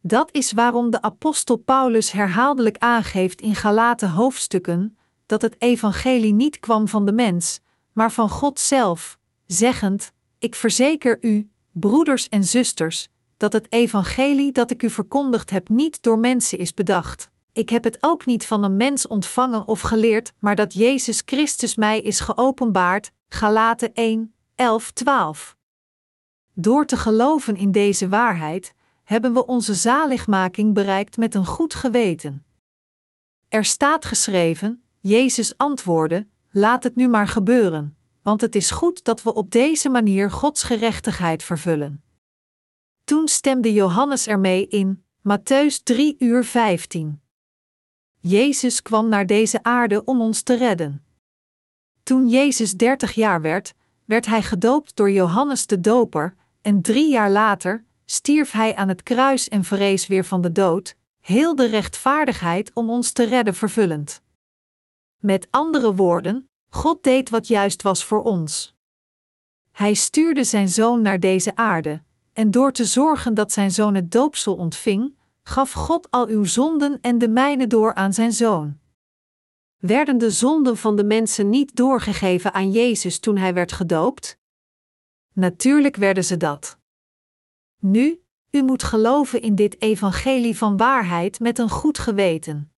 [0.00, 4.97] Dat is waarom de apostel Paulus herhaaldelijk aangeeft in Galaten hoofdstukken
[5.28, 7.60] dat het evangelie niet kwam van de mens,
[7.92, 14.70] maar van God zelf, zeggend: Ik verzeker u, broeders en zusters, dat het evangelie dat
[14.70, 17.30] ik u verkondigd heb niet door mensen is bedacht.
[17.52, 21.74] Ik heb het ook niet van een mens ontvangen of geleerd, maar dat Jezus Christus
[21.74, 23.10] mij is geopenbaard.
[23.28, 25.56] Galaten 1, 11, 12.
[26.54, 28.74] Door te geloven in deze waarheid,
[29.04, 32.44] hebben we onze zaligmaking bereikt met een goed geweten.
[33.48, 39.22] Er staat geschreven: Jezus antwoordde: Laat het nu maar gebeuren, want het is goed dat
[39.22, 42.02] we op deze manier Gods gerechtigheid vervullen.
[43.04, 47.20] Toen stemde Johannes ermee in, Matthäus 3 uur 15.
[48.20, 51.04] Jezus kwam naar deze aarde om ons te redden.
[52.02, 57.30] Toen Jezus 30 jaar werd, werd hij gedoopt door Johannes de Doper, en drie jaar
[57.30, 62.70] later stierf hij aan het kruis en verrees weer van de dood, heel de rechtvaardigheid
[62.74, 64.22] om ons te redden vervullend.
[65.18, 68.76] Met andere woorden, God deed wat juist was voor ons.
[69.70, 72.02] Hij stuurde zijn zoon naar deze aarde,
[72.32, 76.98] en door te zorgen dat zijn zoon het doopsel ontving, gaf God al uw zonden
[77.00, 78.78] en de mijne door aan zijn zoon.
[79.76, 84.38] Werden de zonden van de mensen niet doorgegeven aan Jezus toen hij werd gedoopt?
[85.32, 86.78] Natuurlijk werden ze dat.
[87.80, 92.72] Nu, u moet geloven in dit evangelie van waarheid met een goed geweten.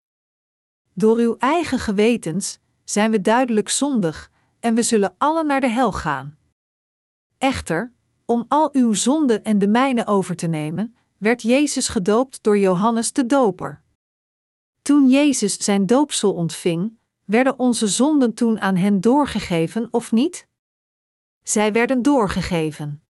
[0.93, 5.91] Door uw eigen gewetens zijn we duidelijk zondig en we zullen allen naar de hel
[5.91, 6.37] gaan.
[7.37, 7.93] Echter,
[8.25, 13.13] om al uw zonden en de mijne over te nemen, werd Jezus gedoopt door Johannes
[13.13, 13.81] de Doper.
[14.81, 20.47] Toen Jezus zijn doopsel ontving, werden onze zonden toen aan hen doorgegeven of niet?
[21.43, 23.03] Zij werden doorgegeven.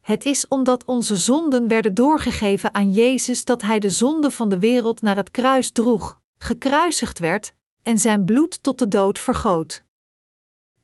[0.00, 4.58] Het is omdat onze zonden werden doorgegeven aan Jezus dat Hij de zonde van de
[4.58, 9.84] wereld naar het kruis droeg, gekruisigd werd en zijn bloed tot de dood vergoot.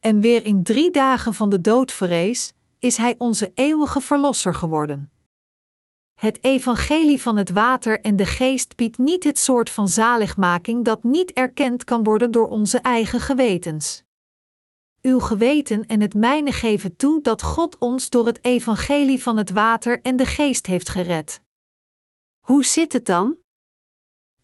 [0.01, 5.11] En weer in drie dagen van de dood verrees, is Hij onze eeuwige Verlosser geworden.
[6.15, 11.03] Het evangelie van het water en de geest biedt niet het soort van zaligmaking dat
[11.03, 14.03] niet erkend kan worden door onze eigen gewetens.
[15.03, 19.51] Uw geweten en het mijne geven toe dat God ons door het evangelie van het
[19.51, 21.41] water en de geest heeft gered.
[22.41, 23.37] Hoe zit het dan?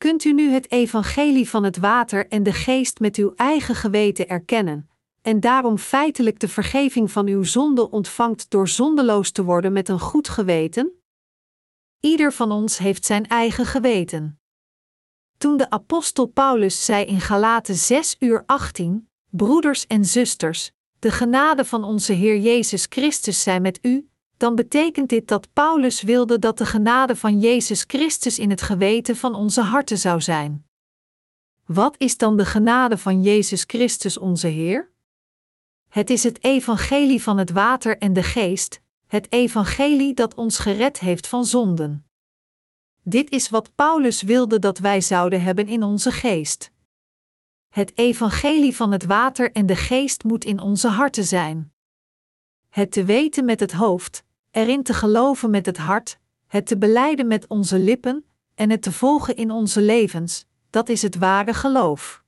[0.05, 4.29] Kunt u nu het evangelie van het water en de geest met uw eigen geweten
[4.29, 4.91] erkennen,
[5.23, 10.01] en daarom feitelijk de vergeving van uw zonde ontvangt door zondeloos te worden met een
[10.01, 10.93] goed geweten?
[12.01, 14.41] Ieder van ons heeft zijn eigen geweten.
[15.39, 21.65] Toen de apostel Paulus zei in Galaten 6 uur 18, broeders en zusters, de genade
[21.65, 26.59] van onze Heer Jezus Christus zij met u, dan betekent dit dat Paulus wilde dat
[26.59, 30.67] de genade van Jezus Christus in het geweten van onze harten zou zijn.
[31.65, 34.93] Wat is dan de genade van Jezus Christus onze Heer?
[35.89, 41.01] Het is het evangelie van het water en de geest, het evangelie dat ons gered
[41.01, 42.07] heeft van zonden.
[43.03, 46.73] Dit is wat Paulus wilde dat wij zouden hebben in onze geest.
[47.69, 51.73] Het evangelie van het water en de geest moet in onze harten zijn.
[52.69, 54.24] Het te weten met het hoofd,
[54.55, 58.25] erin te geloven met het hart, het te beleiden met onze lippen
[58.55, 62.25] en het te volgen in onze levens, dat is het ware geloof.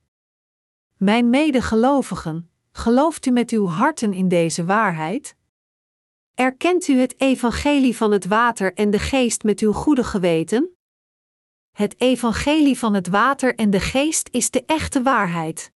[0.96, 5.36] Mijn medegelovigen, gelooft u met uw harten in deze waarheid?
[6.34, 10.76] Erkent u het evangelie van het water en de geest met uw goede geweten?
[11.72, 15.72] Het evangelie van het water en de geest is de echte waarheid.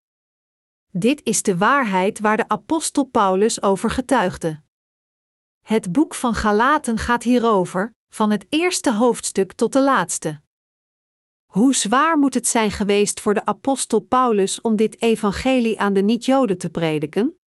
[0.91, 4.63] Dit is de waarheid waar de apostel Paulus over getuigde.
[5.71, 10.41] Het boek van Galaten gaat hierover, van het eerste hoofdstuk tot de laatste.
[11.47, 16.01] Hoe zwaar moet het zijn geweest voor de apostel Paulus om dit evangelie aan de
[16.03, 17.39] niet-Joden te prediken?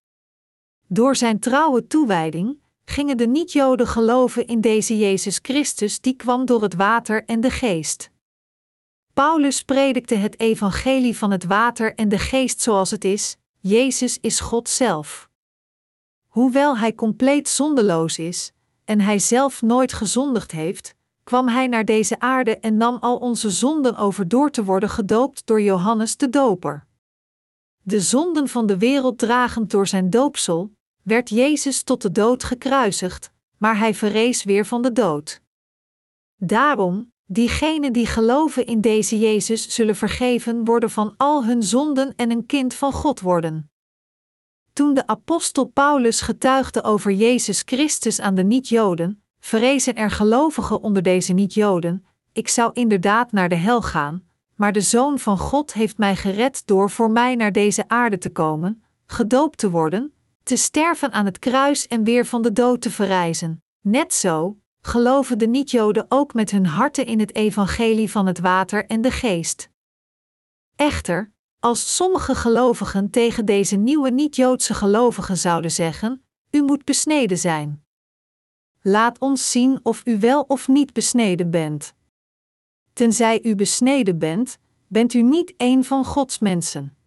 [0.88, 6.62] Door zijn trouwe toewijding gingen de niet-Joden geloven in deze Jezus Christus die kwam door
[6.62, 8.12] het water en de geest.
[9.14, 14.40] Paulus predikte het evangelie van het water en de geest zoals het is: Jezus is
[14.40, 15.32] God zelf.
[16.34, 18.52] Hoewel hij compleet zondeloos is
[18.86, 23.50] en hij zelf nooit gezondigd heeft, kwam hij naar deze aarde en nam al onze
[23.50, 26.86] zonden over door te worden gedoopt door Johannes de Doper.
[27.82, 30.72] De zonden van de wereld dragend door zijn doopsel,
[31.04, 35.42] werd Jezus tot de dood gekruisigd, maar hij verrees weer van de dood.
[36.36, 42.32] Daarom, diegenen die geloven in deze Jezus zullen vergeven worden van al hun zonden en
[42.32, 43.73] een kind van God worden.
[44.74, 51.04] Toen de apostel Paulus getuigde over Jezus Christus aan de niet-Joden, vrezen er gelovigen onder
[51.04, 54.24] deze niet-Joden: Ik zou inderdaad naar de hel gaan,
[54.56, 58.30] maar de Zoon van God heeft mij gered door voor mij naar deze aarde te
[58.30, 60.14] komen, gedoopt te worden,
[60.44, 63.64] te sterven aan het kruis en weer van de dood te verrijzen.
[63.82, 68.86] Net zo geloven de niet-Joden ook met hun harten in het evangelie van het water
[68.86, 69.70] en de geest.
[70.76, 71.33] Echter,
[71.64, 77.86] als sommige gelovigen tegen deze nieuwe niet-Joodse gelovigen zouden zeggen: U moet besneden zijn.
[78.82, 81.94] laat ons zien of u wel of niet besneden bent.
[82.94, 84.58] Tenzij u besneden bent,
[84.88, 86.98] bent u niet een van Gods mensen.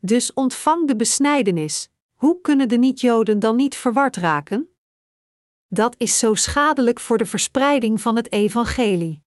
[0.00, 1.88] Dus ontvang de besnijdenis.
[2.14, 4.68] Hoe kunnen de niet-Joden dan niet verward raken?
[5.66, 9.22] Dat is zo schadelijk voor de verspreiding van het evangelie.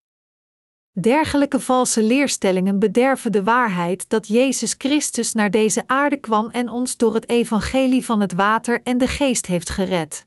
[1.00, 6.98] Dergelijke valse leerstellingen bederven de waarheid dat Jezus Christus naar deze aarde kwam en ons
[6.98, 10.26] door het evangelie van het water en de geest heeft gered.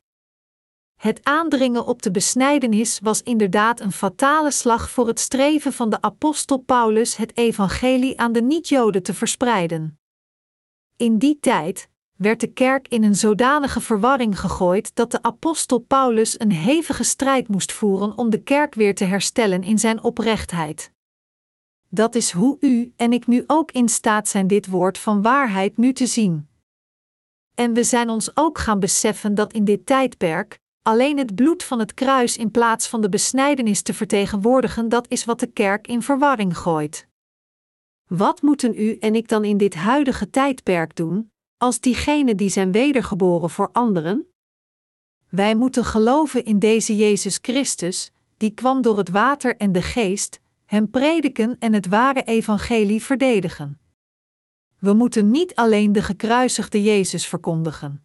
[1.01, 6.01] Het aandringen op de besnijdenis was inderdaad een fatale slag voor het streven van de
[6.01, 9.99] apostel Paulus het evangelie aan de niet-Joden te verspreiden.
[10.97, 16.41] In die tijd werd de kerk in een zodanige verwarring gegooid dat de apostel Paulus
[16.41, 20.93] een hevige strijd moest voeren om de kerk weer te herstellen in zijn oprechtheid.
[21.89, 25.77] Dat is hoe u en ik nu ook in staat zijn dit woord van waarheid
[25.77, 26.49] nu te zien.
[27.55, 31.79] En we zijn ons ook gaan beseffen dat in dit tijdperk alleen het bloed van
[31.79, 36.03] het kruis in plaats van de besnijdenis te vertegenwoordigen, dat is wat de kerk in
[36.03, 37.07] verwarring gooit.
[38.09, 41.33] Wat moeten u en ik dan in dit huidige tijdperk doen,
[41.65, 44.27] als diegenen die zijn wedergeboren voor anderen?
[45.29, 50.41] Wij moeten geloven in deze Jezus Christus, die kwam door het water en de geest,
[50.65, 53.81] hem prediken en het ware evangelie verdedigen.
[54.79, 58.05] We moeten niet alleen de gekruisigde Jezus verkondigen.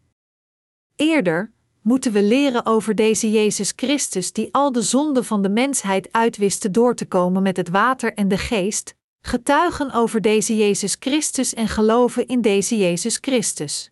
[0.96, 1.52] Eerder
[1.82, 6.72] moeten we leren over deze Jezus Christus die al de zonden van de mensheid uitwiste
[6.72, 11.68] door te komen met het water en de geest, getuigen over deze Jezus Christus en
[11.68, 13.92] geloven in deze Jezus Christus.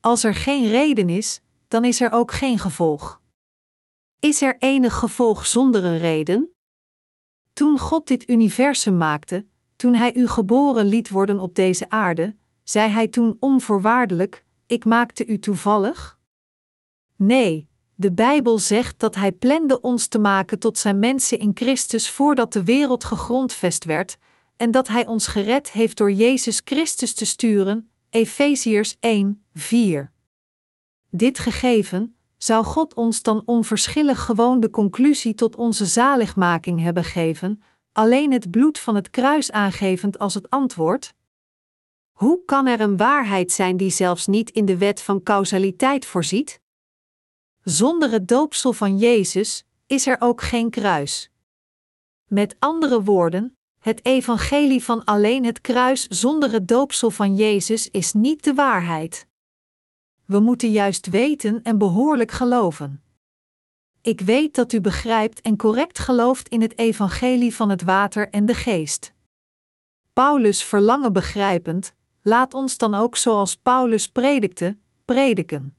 [0.00, 3.20] Als er geen reden is, dan is er ook geen gevolg.
[4.20, 6.54] Is er enig gevolg zonder een reden?
[7.52, 9.46] Toen God dit universum maakte,
[9.76, 15.26] toen Hij u geboren liet worden op deze aarde, zei Hij toen onvoorwaardelijk: Ik maakte
[15.26, 16.18] u toevallig?
[17.16, 22.10] Nee, de Bijbel zegt dat Hij plande ons te maken tot zijn mensen in Christus
[22.10, 24.16] voordat de wereld gegrondvest werd,
[24.56, 27.90] en dat Hij ons gered heeft door Jezus Christus te sturen.
[28.10, 30.12] Efeziërs 1, 4.
[31.10, 37.62] Dit gegeven, zou God ons dan onverschillig gewoon de conclusie tot onze zaligmaking hebben gegeven,
[37.92, 41.14] alleen het bloed van het kruis aangevend als het antwoord?
[42.12, 46.62] Hoe kan er een waarheid zijn die zelfs niet in de wet van causaliteit voorziet?
[47.64, 51.30] Zonder het doopsel van Jezus is er ook geen kruis.
[52.26, 58.12] Met andere woorden, het evangelie van alleen het kruis zonder het doopsel van Jezus is
[58.12, 59.26] niet de waarheid.
[60.24, 63.02] We moeten juist weten en behoorlijk geloven.
[64.00, 68.46] Ik weet dat u begrijpt en correct gelooft in het evangelie van het water en
[68.46, 69.12] de geest.
[70.12, 75.76] Paulus verlangen begrijpend, laat ons dan ook zoals Paulus predikte, prediken.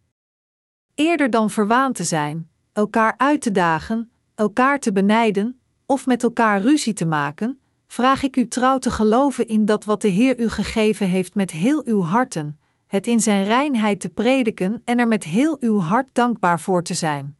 [0.95, 6.61] Eerder dan verwaand te zijn, elkaar uit te dagen, elkaar te benijden of met elkaar
[6.61, 10.49] ruzie te maken, vraag ik u trouw te geloven in dat wat de Heer u
[10.49, 15.23] gegeven heeft met heel uw harten, het in zijn reinheid te prediken en er met
[15.23, 17.37] heel uw hart dankbaar voor te zijn.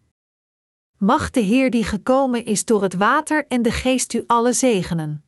[0.97, 5.24] Mag de Heer die gekomen is door het water en de geest u alle zegenen.